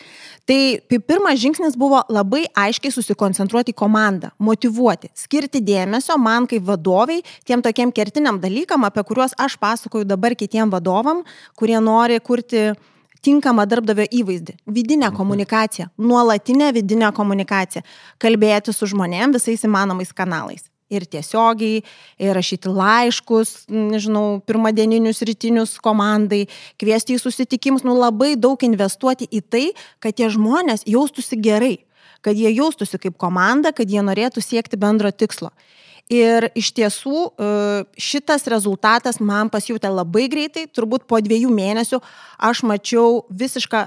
[0.48, 6.64] Tai pirmas žingsnis buvo labai aiškiai susikoncentruoti į komandą, motivuoti motivuoti, skirti dėmesio man kaip
[6.64, 11.24] vadoviai tiem tokiem kertiniam dalykam, apie kuriuos aš pasakoju dabar kitiem vadovam,
[11.56, 12.74] kurie nori kurti
[13.22, 15.18] tinkamą darbdavio įvaizdį, vidinę mhm.
[15.18, 17.84] komunikaciją, nuolatinę vidinę komunikaciją,
[18.20, 20.70] kalbėti su žmonėm visais įmanomais kanalais.
[20.88, 21.82] Ir tiesiogiai,
[22.16, 26.46] ir rašyti laiškus, nežinau, pirmadieninius rytinius komandai,
[26.80, 29.66] kviesti į susitikimus, nu labai daug investuoti į tai,
[30.00, 31.74] kad tie žmonės jaustųsi gerai
[32.26, 35.52] kad jie jaustųsi kaip komanda, kad jie norėtų siekti bendro tikslo.
[36.08, 37.48] Ir iš tiesų e,
[38.00, 42.00] šitas rezultatas man pasijūtė labai greitai, turbūt po dviejų mėnesių
[42.48, 43.82] aš mačiau visišką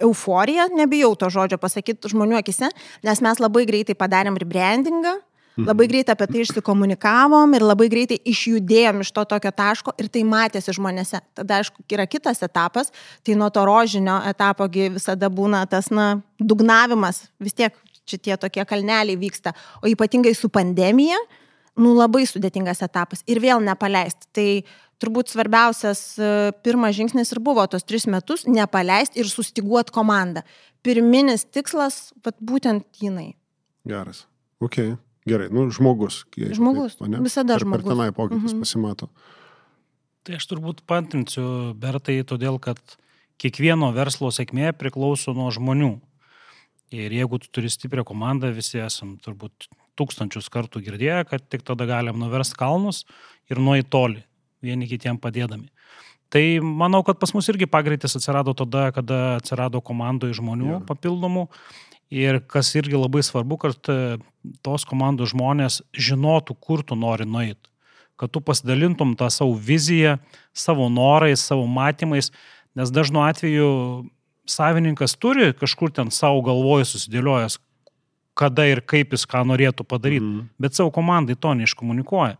[0.00, 2.70] euforiją, nebijau to žodžio pasakyti žmonių akise,
[3.06, 5.18] nes mes labai greitai padarėm rebrandingą.
[5.66, 10.22] Labai greitai apie tai išsikomunikavom ir labai greitai išjudėjom iš to tokio taško ir tai
[10.28, 11.20] matėsi žmonėse.
[11.34, 12.92] Tada, aišku, yra kitas etapas,
[13.26, 17.76] tai nuo to rožinio etapo visada būna tas, na, dugnavimas, vis tiek
[18.10, 21.18] šitie tokie kalneliai vyksta, o ypatingai su pandemija,
[21.80, 24.30] nu, labai sudėtingas etapas ir vėl nepaleisti.
[24.34, 24.48] Tai
[25.00, 26.32] turbūt svarbiausias e,
[26.64, 30.42] pirmas žingsnis ir buvo tos tris metus- nepaleisti ir sustiguoti komandą.
[30.82, 33.34] Pirminis tikslas, vat, būtent jinai.
[33.86, 34.26] Geras.
[34.60, 34.96] Okay.
[35.28, 36.24] Gerai, nu, žmogus.
[36.32, 36.96] Žmogus.
[36.96, 37.84] Taip, visada per, žmogus.
[37.84, 38.62] Per tenai pokytis mhm.
[38.64, 39.10] pasimato.
[40.24, 41.44] Tai aš turbūt pantrinsiu
[41.80, 42.80] Bertai, todėl kad
[43.40, 45.94] kiekvieno verslo sėkmė priklauso nuo žmonių.
[46.90, 49.68] Ir jeigu tu turi stiprią komandą, visi esam turbūt
[50.00, 53.04] tūkstančius kartų girdėję, kad tik tada galim nuversti kalnus
[53.52, 54.24] ir nuo į toli,
[54.64, 55.68] vieni kitiem padėdami.
[56.30, 60.82] Tai manau, kad pas mus irgi pagreitis atsirado tada, kada atsirado komandoje žmonių ja.
[60.86, 61.48] papildomų
[62.10, 64.18] Ir kas irgi labai svarbu, kad e,
[64.66, 67.70] tos komandos žmonės žinotų, kur tu nori nueiti.
[68.18, 70.18] Kad tu pasidalintum tą savo viziją,
[70.52, 72.32] savo norais, savo matymais,
[72.76, 73.70] nes dažnu atveju
[74.50, 77.60] savininkas turi kažkur ten savo galvoje susidėliojęs,
[78.34, 80.48] kada ir kaip jis ką norėtų padaryti, mm.
[80.60, 82.36] bet savo komandai to neiškomunikuoja.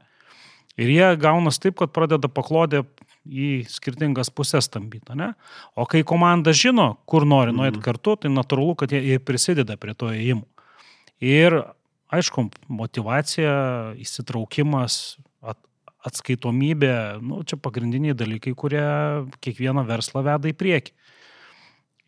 [0.80, 2.84] Ir jie gaunas taip, kad pradeda paklodę
[3.26, 5.32] į skirtingas pusės tampyti, ne?
[5.76, 7.84] O kai komanda žino, kur nori nuėti mm.
[7.84, 10.46] kartu, tai natūralu, kad jie, jie prisideda prie to įėjimų.
[11.20, 11.58] Ir,
[12.16, 13.52] aišku, motivacija,
[14.00, 15.60] įsitraukimas, at,
[16.08, 18.86] atskaitomybė, nu, čia pagrindiniai dalykai, kurie
[19.44, 20.96] kiekvieną verslą veda į priekį.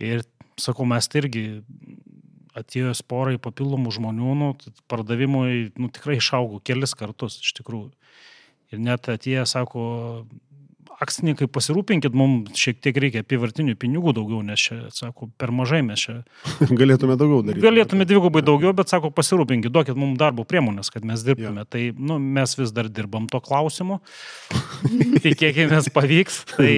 [0.02, 0.24] Ir,
[0.60, 1.44] sakau, mes tai irgi
[2.56, 4.48] atėjus porai papildomų žmonių, nu,
[4.90, 7.92] pardavimui nu, tikrai išaugo kelis kartus, iš tikrųjų.
[8.72, 9.84] Ir net atėję sako,
[11.02, 16.04] akcininkai pasirūpinkit, mums šiek tiek reikia apivartinių pinigų daugiau, nes čia, sako, per mažai mes
[16.06, 16.20] čia.
[16.80, 17.64] Galėtume daugiau daryti.
[17.64, 21.64] Galėtume dvigubai daugiau, bet sako, pasirūpinkit, duokit mums darbo priemonės, kad mes dirbtume.
[21.64, 21.68] Ja.
[21.68, 24.00] Tai nu, mes vis dar dirbam to klausimu.
[25.24, 26.42] Tikėkime, pavyks.
[26.54, 26.72] Tai,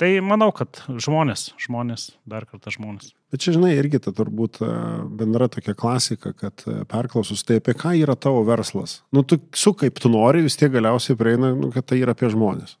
[0.00, 3.12] tai manau, kad žmonės, žmonės, dar kartą žmonės.
[3.32, 4.70] Bet čia, žinai, irgi ta turbūt e,
[5.18, 9.00] bendra tokia klasika, kad e, perklausus, tai apie ką yra tavo verslas.
[9.10, 12.30] Nu, tu su kaip tu nori, vis tiek galiausiai prieina, nu, kad tai yra apie
[12.32, 12.76] žmonės.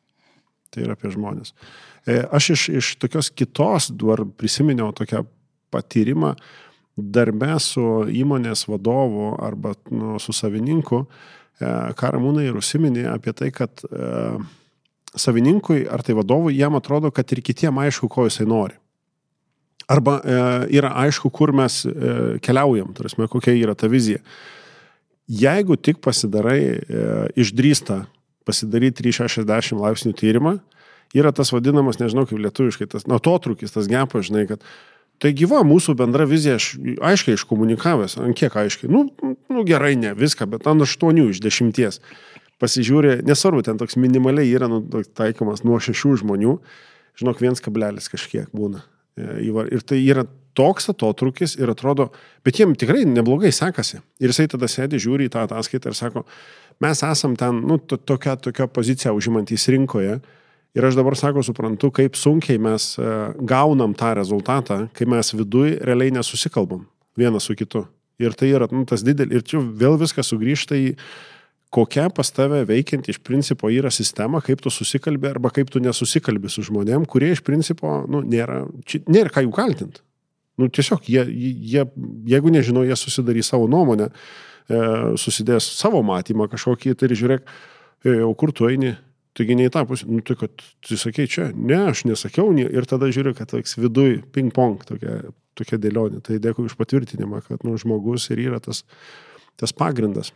[0.74, 1.54] Tai yra apie žmonės.
[2.06, 5.24] E, aš iš, iš tokios kitos, dar prisiminiau tokią
[5.74, 6.34] patyrimą
[6.96, 11.04] darbę su įmonės vadovu arba nu, su savininku,
[11.60, 14.38] e, ką Ramūnai ir užsiminė apie tai, kad e,
[15.16, 18.76] savininkui ar tai vadovui jam atrodo, kad ir kitiem aišku, ko jisai nori.
[19.86, 20.36] Arba e,
[20.78, 21.92] yra aišku, kur mes e,
[22.42, 24.22] keliaujam, tarsi, kokia yra ta vizija.
[25.26, 27.06] Jeigu tik pasidarai e,
[27.42, 28.04] išdrįsta
[28.46, 30.56] pasidaryti 360 laipsnių tyrimą,
[31.16, 34.64] yra tas vadinamas, nežinau kaip lietuviškai, tas atotrukis, tas gepas, žinai, kad
[35.22, 36.74] tai gyva mūsų bendra vizija, aš
[37.10, 39.06] aiškiai iškomunikavęs, ant kiek aiškiai, nu,
[39.52, 42.00] nu gerai, ne viską, bet ant 8 iš 10.
[42.56, 44.80] Pasižiūrė, nesvarbu, ten toks minimaliai yra nu,
[45.12, 46.54] taikomas nuo 6 žmonių,
[47.20, 48.80] žinok, viens kablelis kažkiek būna.
[49.20, 50.24] E, ir tai yra
[50.56, 52.08] toks atotrukis ir atrodo,
[52.46, 54.00] bet jiem tikrai neblogai sekasi.
[54.22, 56.24] Ir jisai tada sėdi, žiūri į tą ataskaitą ir sako,
[56.82, 60.18] mes esam ten, nu, to, tokia, tokia pozicija užimantys rinkoje.
[60.76, 63.12] Ir aš dabar sako, suprantu, kaip sunkiai mes e,
[63.48, 66.84] gaunam tą rezultatą, kai mes viduj realiai nesusikalbam
[67.16, 67.86] vienas su kitu.
[68.20, 70.92] Ir tai yra nu, tas didelis, ir čia vėl viskas sugrįžta į
[71.72, 76.52] kokia pas tave veikianti iš principo yra sistema, kaip tu susikalbė arba kaip tu nesusikalbė
[76.52, 80.05] su žmonėm, kurie iš principo nu, nėra, čia, nėra ką jų kaltinti.
[80.56, 81.84] Nu, tiesiog jie, jie,
[82.32, 84.78] jeigu nežino, jie susidarys savo nuomonę, e,
[85.20, 87.50] susidės savo matymą kažkokį tai ir žiūrėk,
[88.06, 88.94] e, o kur tu eini,
[89.36, 92.64] taigi ne į tą pusę, nu tai kad tu sakei čia, ne, aš nesakiau, ne,
[92.64, 95.20] ir tada žiūrėk, kad toks viduj ping-pong tokia,
[95.58, 96.22] tokia dėlionė.
[96.24, 98.84] Tai dėkui už patvirtinimą, kad nu, žmogus ir yra tas,
[99.60, 100.32] tas pagrindas.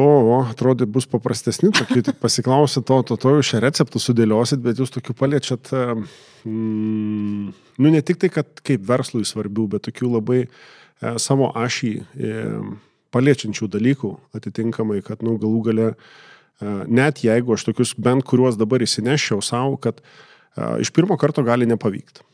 [0.00, 4.62] O, o, atrodė, bus paprastesni, tokie tik pasiklausė to, to, to, jūs šią receptų sudėliosit,
[4.64, 5.96] bet jūs tokių paliečiat, e,
[6.48, 7.50] mm,
[7.84, 10.48] nu ne tik tai, kad kaip verslui svarbių, bet tokių labai e,
[11.20, 12.32] savo ašį e,
[13.14, 18.86] paliečiančių dalykų atitinkamai, kad, nu, galų gale, e, net jeigu aš tokius bent kuriuos dabar
[18.86, 20.06] įsinešiau savo, kad e,
[20.86, 22.24] iš pirmo karto gali nepavykti.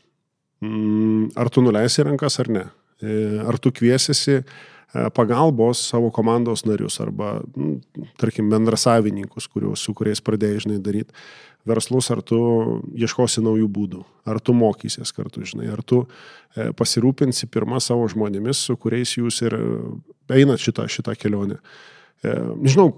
[0.65, 2.65] Mm, ar tu nuleisi rankas ar ne?
[3.01, 4.39] E, ar tu kviesiesi
[4.93, 7.77] pagalbos savo komandos narius arba, nu,
[8.17, 11.15] tarkim, bendrasavininkus, kuriuos, su kuriais pradėjai, žinai, daryti
[11.67, 12.39] verslus, ar tu
[12.95, 18.63] ieškosi naujų būdų, ar tu mokysies kartu, žinai, ar tu e, pasirūpinsi pirmą savo žmonėmis,
[18.69, 19.57] su kuriais jūs ir
[20.31, 21.59] einat šitą, šitą kelionę.
[22.23, 22.33] E,
[22.63, 22.89] nežinau,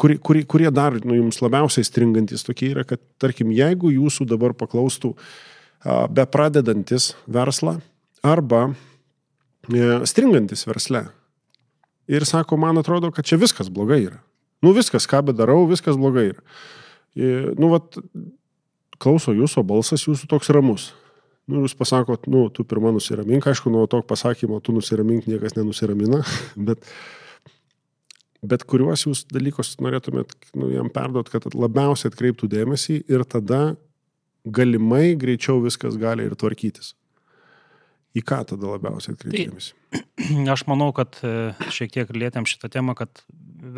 [0.00, 4.54] kurie, kurie, kurie dar nu, jums labiausiai stringantis tokie yra, kad, tarkim, jeigu jūsų dabar
[4.58, 5.14] paklaustų
[6.12, 7.76] be pradedantis verslą
[8.26, 8.72] arba
[10.08, 11.04] stringantis versle,
[12.08, 14.22] ir sako, man atrodo, kad čia viskas blogai yra.
[14.64, 16.42] Nu viskas, ką bedarau, viskas blogai yra.
[17.18, 17.98] Ir, nu, vat,
[19.02, 20.90] klauso jūsų balsas, jūsų toks ramus.
[21.48, 26.20] Nu, jūs pasakot, nu, tu pirmą nusiramink, aišku, nuo to pasakymo, tu nusiramink, niekas nenusiramina,
[26.68, 26.84] bet,
[28.44, 33.62] bet kuriuos jūs dalykus norėtumėt nu, jam perduot, kad labiausiai atkreiptų dėmesį ir tada
[34.44, 36.92] galimai greičiau viskas gali ir tvarkytis.
[38.18, 39.74] Į ką tada labiausiai atkreipdėmėsi?
[39.92, 40.02] Tai,
[40.54, 41.34] aš manau, kad e,
[41.74, 43.22] šiek tiek lietėm šitą temą, kad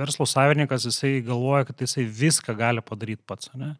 [0.00, 3.52] verslo savininkas jisai galvoja, kad jisai viską gali padaryti pats.
[3.58, 3.74] Ne?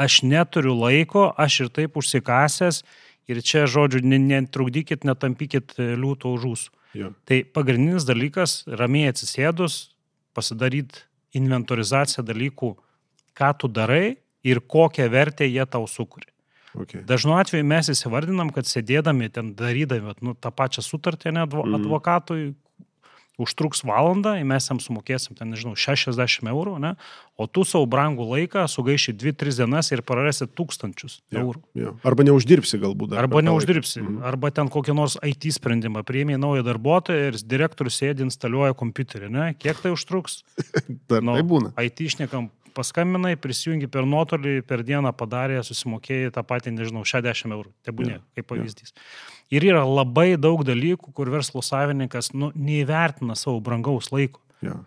[0.00, 2.82] Aš neturiu laiko, aš ir taip užsikasęs
[3.30, 6.74] ir čia, žodžiu, netrukdykit, netampykit e, liūto už jūsų.
[6.94, 7.10] Ja.
[7.26, 9.94] Tai pagrindinis dalykas- ramiai atsisėdus,
[10.34, 12.74] pasidaryti inventorizaciją dalykų,
[13.34, 16.33] ką tu darai ir kokią vertę jie tau sukuria.
[16.74, 17.04] Okay.
[17.06, 21.78] Dažnu atveju mes įsivardinam, kad sėdėdami ten darydami nu, tą pačią sutartį ne, advo, mm.
[21.78, 22.54] advokatui,
[23.38, 26.94] užtruks valandą, mes jam sumokėsim, ten, nežinau, 60 eurų, ne?
[27.34, 31.62] O tu savo brangų laiką sugaiši 2-3 dienas ir prarasi tūkstančius ja, eurų.
[31.78, 31.94] Ja.
[32.06, 33.16] Arba neuždirbsi galbūt.
[33.18, 34.00] Arba neuždirbsi.
[34.02, 34.18] Mhm.
[34.30, 39.30] Arba ten kokį nors IT sprendimą priėmė naują darbuotoją ir direktorius sėdi instaliuoja kompiuterį.
[39.34, 39.48] Ne?
[39.58, 40.42] Kiek tai užtruks?
[41.10, 41.74] Dar nu, tai būna.
[41.82, 47.70] IT išnekam paskambinai, prisijungi per nuotolį, per dieną padarė, susimokėjai tą patį, nežinau, 60 eurų.
[47.86, 48.94] Tai būnė, ja, kaip pavyzdys.
[48.94, 49.04] Ja.
[49.54, 54.42] Ir yra labai daug dalykų, kur verslo savininkas nu, neįvertina savo brangaus laiko.
[54.64, 54.80] Ja.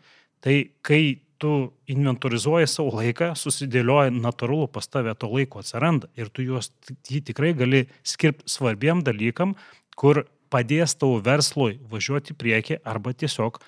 [0.44, 1.02] Tai kai
[1.42, 1.52] tu
[1.90, 6.72] inventorizuoji savo laiką, susidėlioji natūralu pas tavę to laiko atsiranda ir tu juos
[7.10, 9.56] jį tikrai gali skirti svarbiem dalykam,
[9.98, 13.60] kur padės tavo verslui važiuoti į priekį arba tiesiog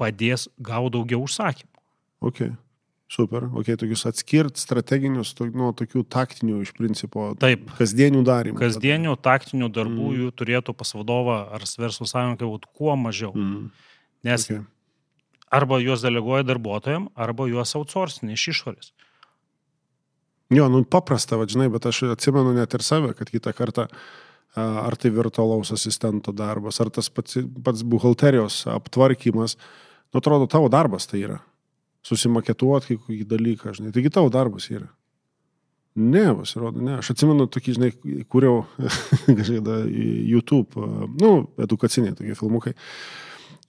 [0.00, 1.70] padės gauti daugiau užsakymų.
[2.30, 2.56] Okay.
[3.10, 7.32] Super, ok, tokius atskirt strateginius nuo tokių taktinių iš principo.
[7.42, 7.64] Taip.
[7.74, 8.58] Kasdienių darimų.
[8.60, 10.20] Kasdienių taktinių darbų mm.
[10.20, 13.32] jų turėtų pas vadovą ar verslo sąjungai būti kuo mažiau.
[13.34, 13.64] Mm.
[14.28, 14.62] Nes okay.
[15.50, 18.92] Arba juos deleguoja darbuotojams, arba juos outsourcini iš išorės.
[20.50, 23.86] Jo, nu paprasta, vadžinai, bet aš atsimenu net ir save, kad kitą kartą
[24.58, 29.54] ar tai virtualaus asistento darbas, ar tas pats, pats buhalterijos aptvarkymas,
[30.10, 31.38] nu atrodo, tavo darbas tai yra
[32.06, 33.92] susimaketuoti kokį dalyką, žinai.
[33.94, 34.88] Taigi tavo darbas yra.
[36.00, 36.96] Ne, pasirodo, ne.
[37.00, 37.90] Aš atsimenu tokį, žinai,
[38.30, 38.62] kūriau
[39.38, 40.86] kažkada YouTube,
[41.20, 42.74] nu, edukaciniai tokie filmukai.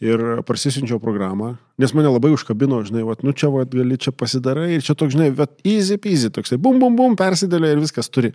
[0.02, 4.72] Ir prasisinčiau programą, nes mane labai užkabino, žinai, vat, nu čia vat, gali čia pasidarai
[4.74, 8.32] ir čia toks, žinai, vat, easy peasy, toksai, bum, bum, bum, persidėlė ir viskas turi.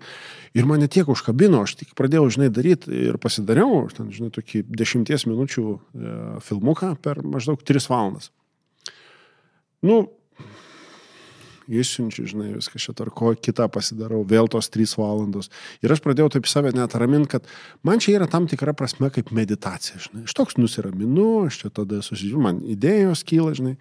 [0.55, 4.63] Ir mane tiek užkabino, aš tik pradėjau, žinai, daryti ir pasidariau, aš ten, žinai, tokį
[4.79, 8.31] dešimties minučių e, filmuką per maždaug tris valandas
[9.87, 10.07] nu,
[11.69, 15.51] išsiunčiu, žinai, viską šitą ar ko kitą pasidarau, vėl tos trys valandos.
[15.85, 17.49] Ir aš pradėjau taip save net raminti, kad
[17.87, 20.27] man čia yra tam tikra prasme kaip meditacija, žinai.
[20.29, 23.77] Aš toks nusiraminu, aš čia tada susižiūriu, man idėjos kyla, žinai.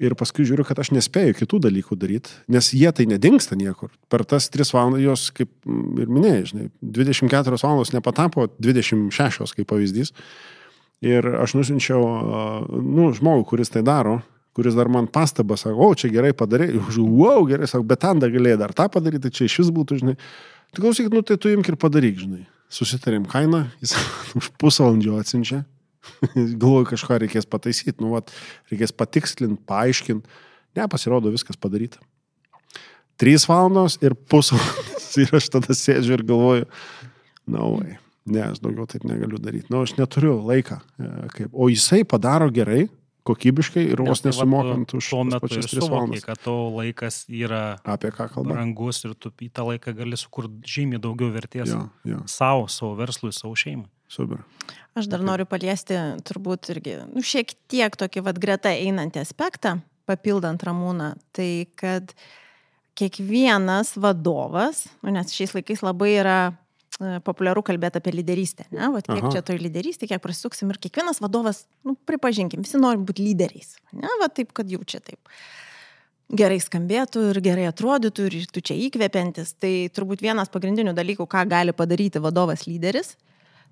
[0.00, 3.90] Ir paskui žiūriu, kad aš nespėju kitų dalykų daryti, nes jie tai nedingsta niekur.
[4.08, 10.14] Per tas 3 valandas jos, kaip ir minėjai, žinai, 24 valandos nepatapo 26 kaip pavyzdys.
[11.04, 12.00] Ir aš nusinčiau,
[12.80, 14.22] nu, žmogų, kuris tai daro,
[14.60, 16.74] kuris dar man pastabą sako, o čia gerai padarai,
[17.22, 20.00] wow, gerai, sako, bet ten dar galėjai dar tą padaryti, tai čia iš vis būtų,
[20.02, 20.16] žinai.
[20.76, 22.44] Tu klausyk, nu tai tu imk ir padaryk, žinai.
[22.70, 23.96] Susitarėm kainą, jis
[24.38, 25.64] už pusvalandžio atsinčia.
[26.60, 28.30] Galvoju, kažką reikės pataisyti, nu, vat,
[28.70, 30.44] reikės patikslinti, paaiškinti.
[30.76, 31.98] Ne, pasirodo, viskas padaryta.
[33.20, 35.08] Trys valandos ir pusvalandis.
[35.18, 36.68] Ir aš tada sėdžiu ir galvoju,
[37.50, 37.98] na, no.
[38.30, 39.66] Ne, aš daugiau taip negaliu daryti.
[39.70, 40.76] Na, nu, aš neturiu laiką.
[41.00, 41.48] E, kaip.
[41.50, 42.84] O jisai padaro gerai,
[43.30, 48.12] kokybiškai ir vos tai nesumokant už tuo metu ir suvokiai, kad to laikas yra apie
[48.14, 48.56] ką kalbame.
[48.56, 52.20] Brangus ir tu į tą laiką gali sukurti žymiai daugiau vertės jo, jo.
[52.30, 53.88] savo, savo verslui, savo šeimai.
[54.10, 54.42] Super.
[54.98, 55.94] Aš dar noriu paliesti
[56.26, 59.76] turbūt irgi nu, šiek tiek tokį vad greta einantį aspektą,
[60.10, 62.10] papildant ramūną, tai kad
[62.98, 66.38] kiekvienas vadovas, nu, nes šiais laikais labai yra
[67.24, 68.66] populiaru kalbėti apie lyderystę.
[68.74, 68.90] Ne?
[68.94, 69.32] Vat kiek Aha.
[69.34, 73.74] čia toj lyderystė, kiek prasuksim ir kiekvienas vadovas, nu, pripažinkim, visi nori būti lyderiais.
[73.96, 75.20] Ne, va taip, kad jau čia taip
[76.30, 79.56] gerai skambėtų ir gerai atrodytų ir tu čia įkvepiantis.
[79.58, 83.16] Tai turbūt vienas pagrindinių dalykų, ką gali padaryti vadovas lyderis,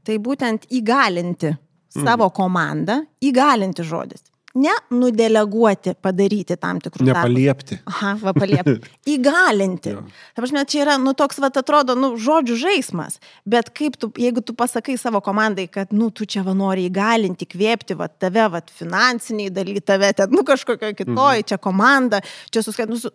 [0.02, 1.52] tai būtent įgalinti
[1.94, 2.34] savo mhm.
[2.34, 4.24] komandą, įgalinti žodis
[4.54, 7.18] ne nudeleguoti, padaryti tam tikrus dalykus.
[7.18, 7.76] Nepaliepti.
[7.76, 7.94] Darbus.
[7.94, 8.92] Aha, va, paliepti.
[9.14, 9.94] Įgalinti.
[10.34, 13.18] Ta prasme, čia yra, nu, toks, va, atrodo, nu, žodžių žaidimas.
[13.48, 17.48] Bet kaip tu, jeigu tu pasakai savo komandai, kad, nu, tu čia va nori įgalinti,
[17.48, 21.48] kvėpti, va, tave, va, finansiniai dalykai, tave, ten, nu, kažkokio kitoji, mhm.
[21.52, 22.22] čia komanda,
[22.52, 23.12] čia suskat, nu, su,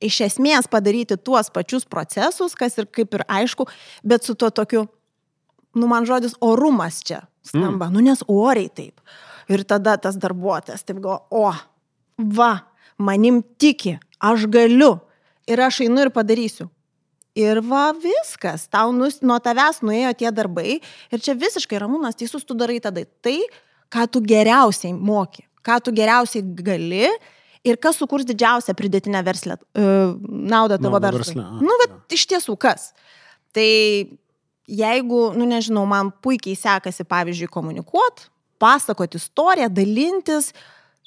[0.00, 3.68] iš esmės padaryti tuos pačius procesus, kas ir kaip ir aišku,
[4.02, 4.86] bet su tuo tokiu,
[5.76, 7.92] nu, man žodis orumas čia skamba, mm.
[7.94, 9.00] nu, nes oriai taip
[9.50, 11.50] Ir tada tas darbuotojas taip galvo, o,
[12.36, 12.52] va,
[13.00, 14.94] manim tiki, aš galiu
[15.50, 16.68] ir aš einu ir padarysiu.
[17.38, 22.44] Ir va viskas, tau nus, nuo tavęs nuėjo tie darbai ir čia visiškai ramūnas teisus,
[22.46, 23.38] tu darai tada tai,
[23.90, 27.06] ką tu geriausiai moki, ką tu geriausiai gali
[27.66, 31.44] ir kas sukurs didžiausią pridėtinę verslę, uh, naudą tavo Nauda verslui.
[31.62, 32.02] Nu, bet ja.
[32.18, 32.90] iš tiesų kas?
[33.54, 33.70] Tai
[34.70, 38.30] jeigu, nu nežinau, man puikiai sekasi, pavyzdžiui, komunikuoti,
[38.60, 40.52] pasakoti istoriją, dalintis,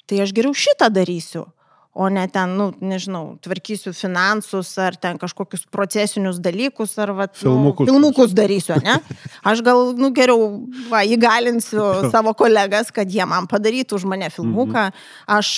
[0.08, 1.46] tai aš geriau šitą darysiu.
[1.94, 7.86] O ne ten, nu, nežinau, tvarkysiu finansus ar ten kažkokius procesinius dalykus ar va, filmukus,
[7.86, 8.96] nu, filmukus darysiu, ne?
[9.50, 10.48] Aš gal, nu, geriau,
[10.90, 11.84] va, įgalinsiu
[12.14, 14.88] savo kolegas, kad jie man padarytų už mane filmuką.
[15.30, 15.52] Aš,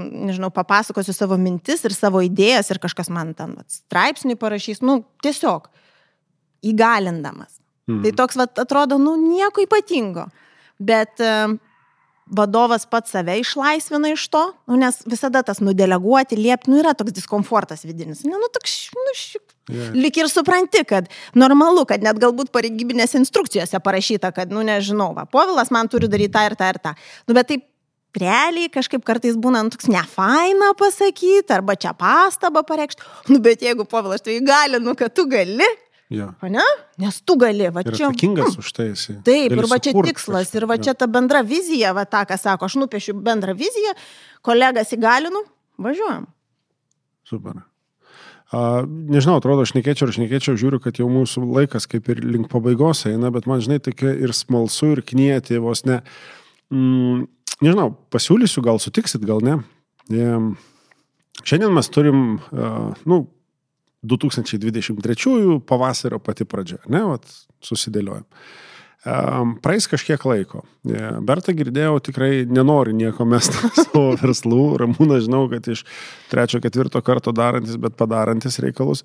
[0.00, 4.80] nežinau, papasakosiu savo mintis ir savo idėjas ir kažkas man ten va, straipsnį parašys.
[4.80, 5.68] Nu, tiesiog
[6.72, 7.58] įgalindamas.
[7.90, 8.00] Mm.
[8.06, 10.30] Tai toks, vat, atrodo, nu, nieko ypatingo.
[10.82, 11.54] Bet uh,
[12.32, 17.14] vadovas pats save išlaisvina iš to, nu, nes visada tas nudeleguoti, liepti, nu, yra toks
[17.16, 18.22] diskomfortas vidinis.
[18.24, 19.44] Ne, nu, toks, nu, šik.
[19.70, 19.92] Yeah.
[19.94, 25.26] Lik ir supranti, kad normalu, kad net galbūt pareigybinėse instrukcijose parašyta, kad, nu, nežinau, va,
[25.28, 26.96] povilas man turi daryti tą ir tą ir tą.
[27.28, 27.68] Nu, bet taip
[28.18, 33.06] realiai kažkaip kartais būna nu, toks nefaina pasakyti, arba čia pastabą pareikšti.
[33.32, 35.68] Nu, bet jeigu povilas tai gali, nu, kad tu gali,
[36.12, 36.28] Ja.
[36.44, 36.64] O ne?
[37.00, 38.10] Nes tu gali, va Ir čia.
[38.10, 39.16] atsakingas už tai esi.
[39.24, 42.36] Taip, ir va čia tikslas, kažką, ir va čia ta bendra vizija, va tą, ką
[42.40, 43.94] sako, aš nupiešiu bendrą viziją,
[44.44, 45.40] kolegas įgalinu,
[45.80, 46.26] važiuojam.
[47.28, 47.62] Super.
[48.52, 52.20] A, nežinau, atrodo, aš nekėčiau ir aš nekėčiau, žiūriu, kad jau mūsų laikas kaip ir
[52.20, 56.02] link pabaigos eina, bet man, žinai, tokia ir smalsu, ir knieti, vos ne.
[56.68, 57.24] Mm,
[57.64, 59.62] nežinau, pasiūlysiu, gal sutiksit, gal ne.
[60.12, 60.52] Em,
[61.48, 62.18] Šiandien mes turim,
[62.52, 63.22] a, nu,
[64.02, 67.26] 2023 pavasario pati pradžia, ne, vat,
[67.62, 68.26] susidėliojom.
[69.62, 70.60] Praeis kažkiek laiko.
[70.86, 74.60] E, Berta girdėjau, tikrai nenori nieko mesti savo verslų.
[74.78, 75.82] Ramūna žinau, kad iš
[76.30, 79.02] trečio, ketvirto karto darantis, bet padarantis reikalus.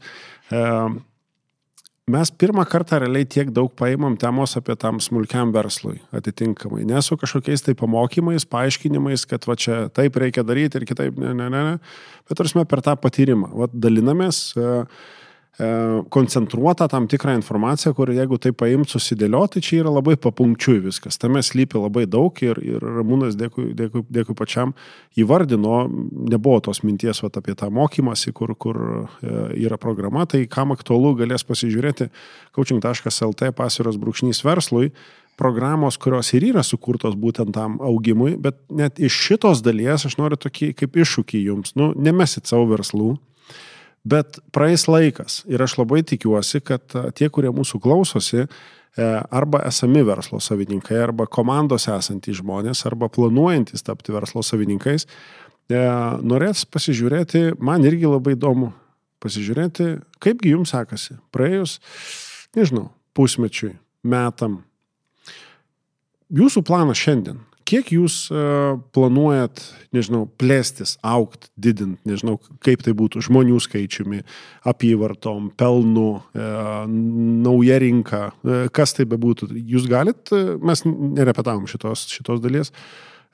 [2.08, 6.86] Mes pirmą kartą realiai tiek daug paimam temos apie tam smulkiam verslui atitinkamai.
[6.88, 11.34] Ne su kažkokiais tai pamokymais, paaiškinimais, kad va čia taip reikia daryti ir kitaip, ne,
[11.36, 11.74] ne, ne, ne.
[12.24, 13.52] Bet turime per tą patyrimą.
[13.60, 14.40] Vat dalinamės.
[14.56, 14.88] Uh,
[16.10, 21.18] koncentruotą tam tikrą informaciją, kur jeigu tai paimt susidėlioti, čia yra labai papunkčiui viskas.
[21.18, 24.76] Tame slypi labai daug ir, ir Ramūnas, dėkui, dėkui, dėkui pačiam,
[25.18, 25.88] įvardino,
[26.30, 29.08] nebuvo tos minties vat, apie tą mokymąsi, kur, kur e,
[29.66, 32.12] yra programa, tai kam aktualu galės pasižiūrėti
[32.54, 34.92] coaching.lt pasiros brūkšnys verslui.
[35.38, 40.38] Programos, kurios ir yra sukurtos būtent tam augimui, bet net iš šitos dalies aš noriu
[40.38, 43.16] tokį kaip iššūkį jums, nu, nemesit savo verslų,
[44.08, 49.64] Bet praeis laikas ir aš labai tikiuosi, kad a, tie, kurie mūsų klausosi, e, arba
[49.68, 55.82] esami verslo savininkai, arba komandose esantys žmonės, arba planuojantys tapti verslo savininkais, e,
[56.24, 58.72] norės pasižiūrėti, man irgi labai įdomu
[59.24, 59.90] pasižiūrėti,
[60.24, 61.80] kaipgi jums sekasi praėjus,
[62.56, 63.74] nežinau, pusmečiui,
[64.08, 64.62] metam.
[66.38, 68.44] Jūsų planas šiandien, kiek jūs e,
[68.96, 69.62] planuojat,
[69.96, 74.24] nežinau, plėstis, aukti, didinti, nežinau, kaip tai būtų žmonių skaičiumi,
[74.68, 76.48] apyvartom, pelnu, e,
[77.48, 79.52] nauja rinka, e, kas tai bebūtų.
[79.58, 80.32] Jūs galit,
[80.64, 82.74] mes nerepetavom šitos, šitos dalies,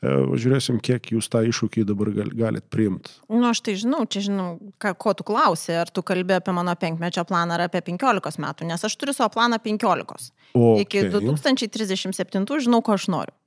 [0.04, 3.14] žiūrėsim, kiek jūs tą iššūkį dabar gal, galit priimti.
[3.32, 4.48] Nu, aš tai žinau, čia žinau,
[4.82, 8.68] ką, ko tu klausi, ar tu kalbė apie mano penkmečio planą ar apie 15 metų,
[8.68, 10.34] nes aš turiu savo planą 15.
[10.52, 10.84] Okay.
[10.84, 13.38] Iki 2037 žinau, ko aš noriu.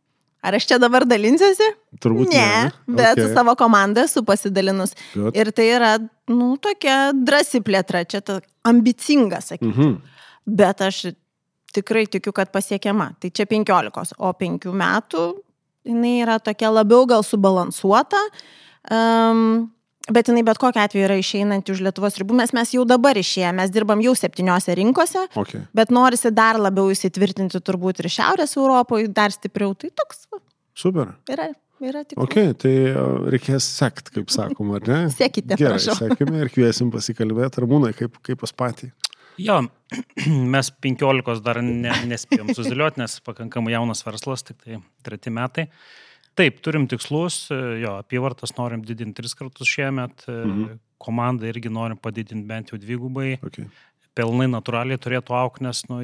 [0.47, 1.69] Ar aš čia dabar dalinsiuosi?
[2.03, 2.43] Turbūt ne.
[2.43, 2.73] ne.
[2.87, 3.27] Bet Okay.
[3.27, 4.95] su savo komanda esu pasidalinus.
[5.15, 5.35] Good.
[5.37, 5.93] Ir tai yra,
[6.31, 9.73] nu, tokia drasi plėtra, čia ta ambicinga, sakyčiau.
[9.75, 9.97] Mhm.
[10.47, 11.09] Bet aš
[11.75, 13.17] tikrai tikiu, kad pasiekiama.
[13.21, 15.25] Tai čia 15, o 5 metų
[15.87, 18.21] jinai yra tokia labiau gal subalansuota.
[18.91, 19.71] Um,
[20.13, 23.49] Bet jinai bet kokia atveju yra išeinanti už Lietuvos ribų, mes mes jau dabar išėję,
[23.59, 25.65] mes dirbam jau septyniose rinkose, Okay.
[25.75, 29.75] bet norisi dar labiau įsitvirtinti turbūt ir Šiaurės Europoje, dar stipriau.
[29.75, 30.29] Tai toks
[30.79, 31.11] Super.
[31.29, 31.49] yra,
[31.83, 32.21] yra tik.
[32.23, 32.95] Ok, tai e,
[33.35, 35.01] reikės sekt, kaip sakoma, ar ne?
[35.17, 35.99] Sekite, Gerai, prašau.
[36.05, 37.65] sekime ir kviesim pasikalbėti.
[37.67, 38.93] Ramūnai, kaip, kaip pas patį?
[39.43, 39.59] Jo,
[40.55, 45.67] mes 15 dar ne, nespėjom susidėlioti, nes pakankamai jaunas verslas, tik tai treti metai.
[46.37, 50.79] Taip, turim tikslus, jo, apyvartas norim didinti tris kartus šiemet, mhm.
[51.01, 53.69] komandą irgi norim padidinti bent jau dvigubai, Okay.
[54.17, 56.01] pelnai natūraliai turėtų aukti, nes nu,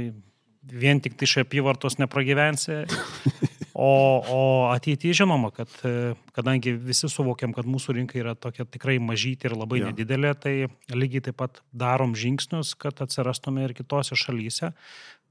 [0.62, 2.84] vien tik tai iš apyvartos nepragyvensi.
[3.72, 8.98] O, o ateityje žinoma, kad e, kadangi visi suvokiam, kad mūsų rinka yra tokia tikrai
[9.00, 9.88] mažyti ir labai ja.
[9.88, 10.52] nedidelė, tai
[10.92, 14.74] lygiai taip pat darom žingsnius, kad atsirastume ir kitose šalyse,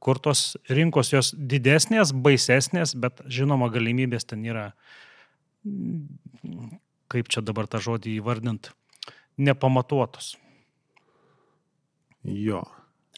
[0.02, 4.72] kur tos rinkos jos didesnės, baisesnės, bet žinoma galimybės ten yra,
[7.12, 8.72] kaip čia dabar tą žodį įvardint,
[9.38, 10.34] nepamatuotos.
[12.26, 12.66] Jo.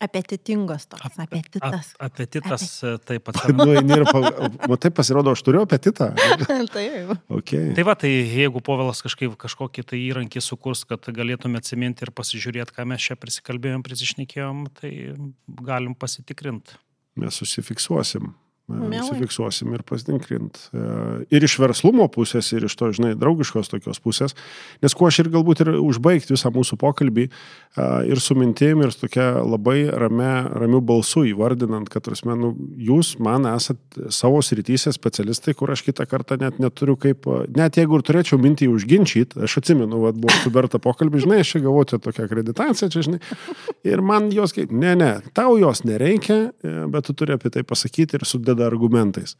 [0.03, 1.93] Apetitingos toks, apetitas.
[1.95, 3.39] Ap- Apetitas e, taip pat.
[3.55, 6.09] Nu, ir, pa- matai, pasirodo, aš turiu apetitą.
[6.73, 7.13] Taip.
[7.39, 7.71] Okay.
[7.77, 12.75] Tai va, tai jeigu povilas kažkaip kažkokį tai įrankį sukurs, kad galėtume atsiminti ir pasižiūrėti,
[12.75, 14.93] ką mes čia prisikalbėjom, prisišnekėjom, tai
[15.63, 16.75] galim pasitikrinti.
[17.21, 18.31] Mes susifiksuosim.
[18.71, 20.55] Užsifiksuosim ir pasitinkrint.
[20.71, 20.81] E,
[21.35, 24.37] ir iš verslumo pusės, ir iš to, žinai, draugiškos tokios pusės.
[24.79, 27.31] Nes kuo aš ir galbūt ir užbaigti visą mūsų pokalbį e,
[28.07, 30.31] ir su mintim, ir su tokia labai rame,
[30.63, 36.07] ramiu balsu įvardinant, kad, prasme, nu, jūs man esat savo srityse specialistai, kur aš kitą
[36.07, 40.53] kartą net neturiu kaip, net jeigu ir turėčiau mintį užginčyti, aš atsimenu, vad buvo su
[40.55, 43.21] Berta pokalbį, žinai, aš čia gavau čia tokią akreditaciją, čia, žinai,
[43.91, 48.21] ir man jos, ne, ne, tau jos nereikia, e, bet tu turi apie tai pasakyti
[48.21, 49.35] ir sudėti prisideda argumentais.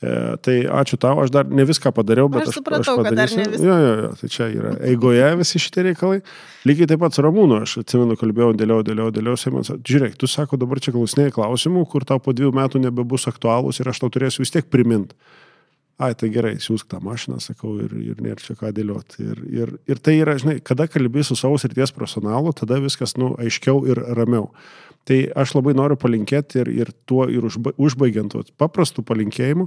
[0.00, 3.42] E, tai ačiū tau, aš dar ne viską padariau, bet aš, aš, supratau, aš padarysiu.
[3.60, 6.22] Jo, jo, jo, tai čia yra eigoje visi šitie reikalai.
[6.64, 10.56] Lygiai taip pat su Ramūnu, aš atsimenu, kalbėjau, dėliau, dėliau, dėliau, sako, žiūrėk, tu sako,
[10.56, 14.40] dabar čia klausinėjai klausimų, kur tau po dviejų metų nebebus aktualūs ir aš tau turėsiu
[14.40, 15.18] vis tiek priminti.
[16.00, 19.20] Ai, tai gerai, siūsk tą mašiną, sakau, ir, ir nėra čia ką dėlioti.
[19.20, 23.34] Ir, ir, ir tai yra, žinai, kada kalbė su savo srities profesionalu, tada viskas, nu,
[23.36, 24.46] aiškiau ir ramiau.
[25.08, 29.66] Tai aš labai noriu palinkėti ir, ir tuo ir užbaigiant paprastų palinkėjimų,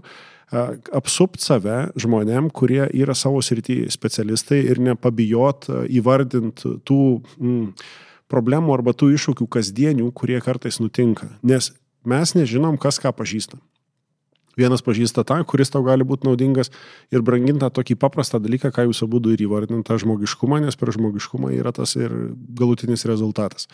[0.94, 7.02] apsupt save žmonėm, kurie yra savo srity specialistai ir nepabijot įvardint tų
[7.40, 7.68] mm,
[8.32, 11.32] problemų arba tų iššūkių kasdienių, kurie kartais nutinka.
[11.42, 11.72] Nes
[12.06, 13.62] mes nežinom, kas ką pažįstam.
[14.54, 16.70] Vienas pažįsta tą, kuris tau gali būti naudingas
[17.14, 21.50] ir branginta tokį paprastą dalyką, ką jūs abu ir įvardinate, tą žmogiškumą, nes per žmogiškumą
[21.58, 22.14] yra tas ir
[22.54, 23.66] galutinis rezultatas.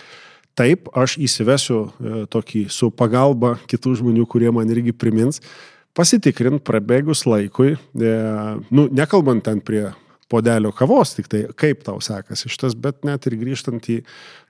[0.59, 5.39] Taip, aš įsivesiu e, tokį su pagalba kitų žmonių, kurie man irgi primins,
[5.95, 8.13] pasitikrint prabėgus laikui, e,
[8.67, 9.85] nu, nekalbant ten prie
[10.29, 13.95] podelio kavos, tik tai kaip tau sekasi šitas, bet net ir grįžtant į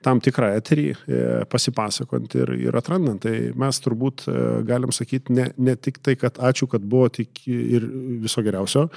[0.03, 1.20] tam tikrą eterį, e,
[1.51, 3.22] pasipasakant ir, ir atrandant.
[3.24, 4.26] Tai mes turbūt
[4.68, 7.86] galim sakyti ne, ne tik tai, kad ačiū, kad buvo tik ir
[8.26, 8.88] viso geriausio,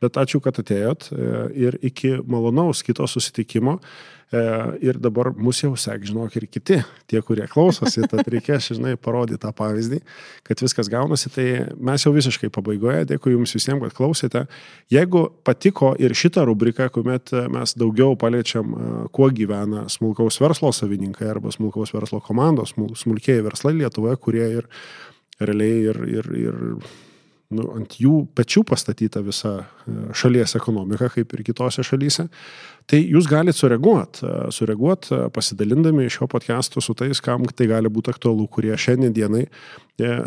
[0.00, 1.10] bet ačiū, kad atėjot
[1.58, 3.80] ir iki malonaus kito susitikimo.
[4.30, 4.40] E,
[4.86, 6.76] ir dabar mus jau sek, žinok, ir kiti,
[7.10, 9.98] tie, kurie klausosi, tad reikės, žinai, parodyti tą pavyzdį,
[10.46, 11.32] kad viskas gaunasi.
[11.34, 11.46] Tai
[11.90, 14.44] mes jau visiškai pabaigoje, dėkui Jums visiems, kad klausėte.
[14.94, 21.26] Jeigu patiko ir šitą rubriką, kuomet mes daugiau paliečiam, e, kuo gyvena smulkaus verslo savininkai
[21.34, 24.70] arba smulkaus verslo komandos, smulkiai verslai Lietuvoje, kurie ir
[25.42, 26.64] realiai ir, ir, ir
[27.54, 32.28] nu, ant jų pečių pastatyta visa e, šalies ekonomika, kaip ir kitose šalyse,
[32.90, 37.90] tai jūs galite sureaguoti, e, sureaguoti e, pasidalindami šio podcast'o su tais, kam tai gali
[37.92, 39.46] būti aktualu, kurie šiandien dienai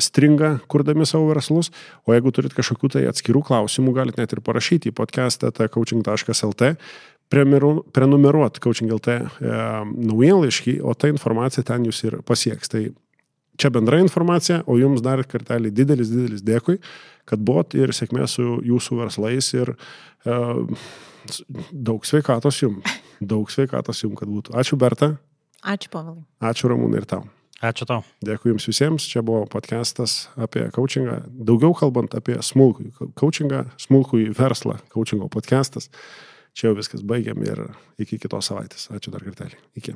[0.03, 1.71] stringa, kurdami savo verslus,
[2.05, 6.76] o jeigu turit kažkokių tai atskirų klausimų, galite net ir parašyti į podcast'ą coaching.lt,
[7.34, 9.21] prenumeruoti coaching.lt e,
[10.11, 12.69] naujienlaiškį, o ta informacija ten jūs ir pasieks.
[12.69, 12.84] Tai
[13.60, 16.80] čia bendra informacija, o jums dar kartelį didelis, didelis dėkui
[17.30, 20.89] kad buvot ir sėkmės su jūsų verslais ir uh,
[21.72, 22.97] daug sveikatos jums.
[23.24, 24.56] Daug sveikatos jums, kad būtų.
[24.60, 25.14] Ačiū Berta.
[25.64, 26.26] Ačiū Pavalai.
[26.43, 27.24] Ačiū Ramūnai ir tau.
[27.64, 28.01] Ačiū tau.
[28.26, 29.06] Dėkui Jums visiems.
[29.08, 31.22] Čia buvo podcastas apie coachingą.
[31.32, 35.88] Daugiau kalbant apie smulkų coachingą, smulkų verslą, coachingo podcastas.
[36.54, 37.70] Čia jau viskas baigiam ir
[38.04, 38.89] iki kitos savaitės.
[38.91, 39.56] Ačiū dar kartelį.
[39.80, 39.95] Iki.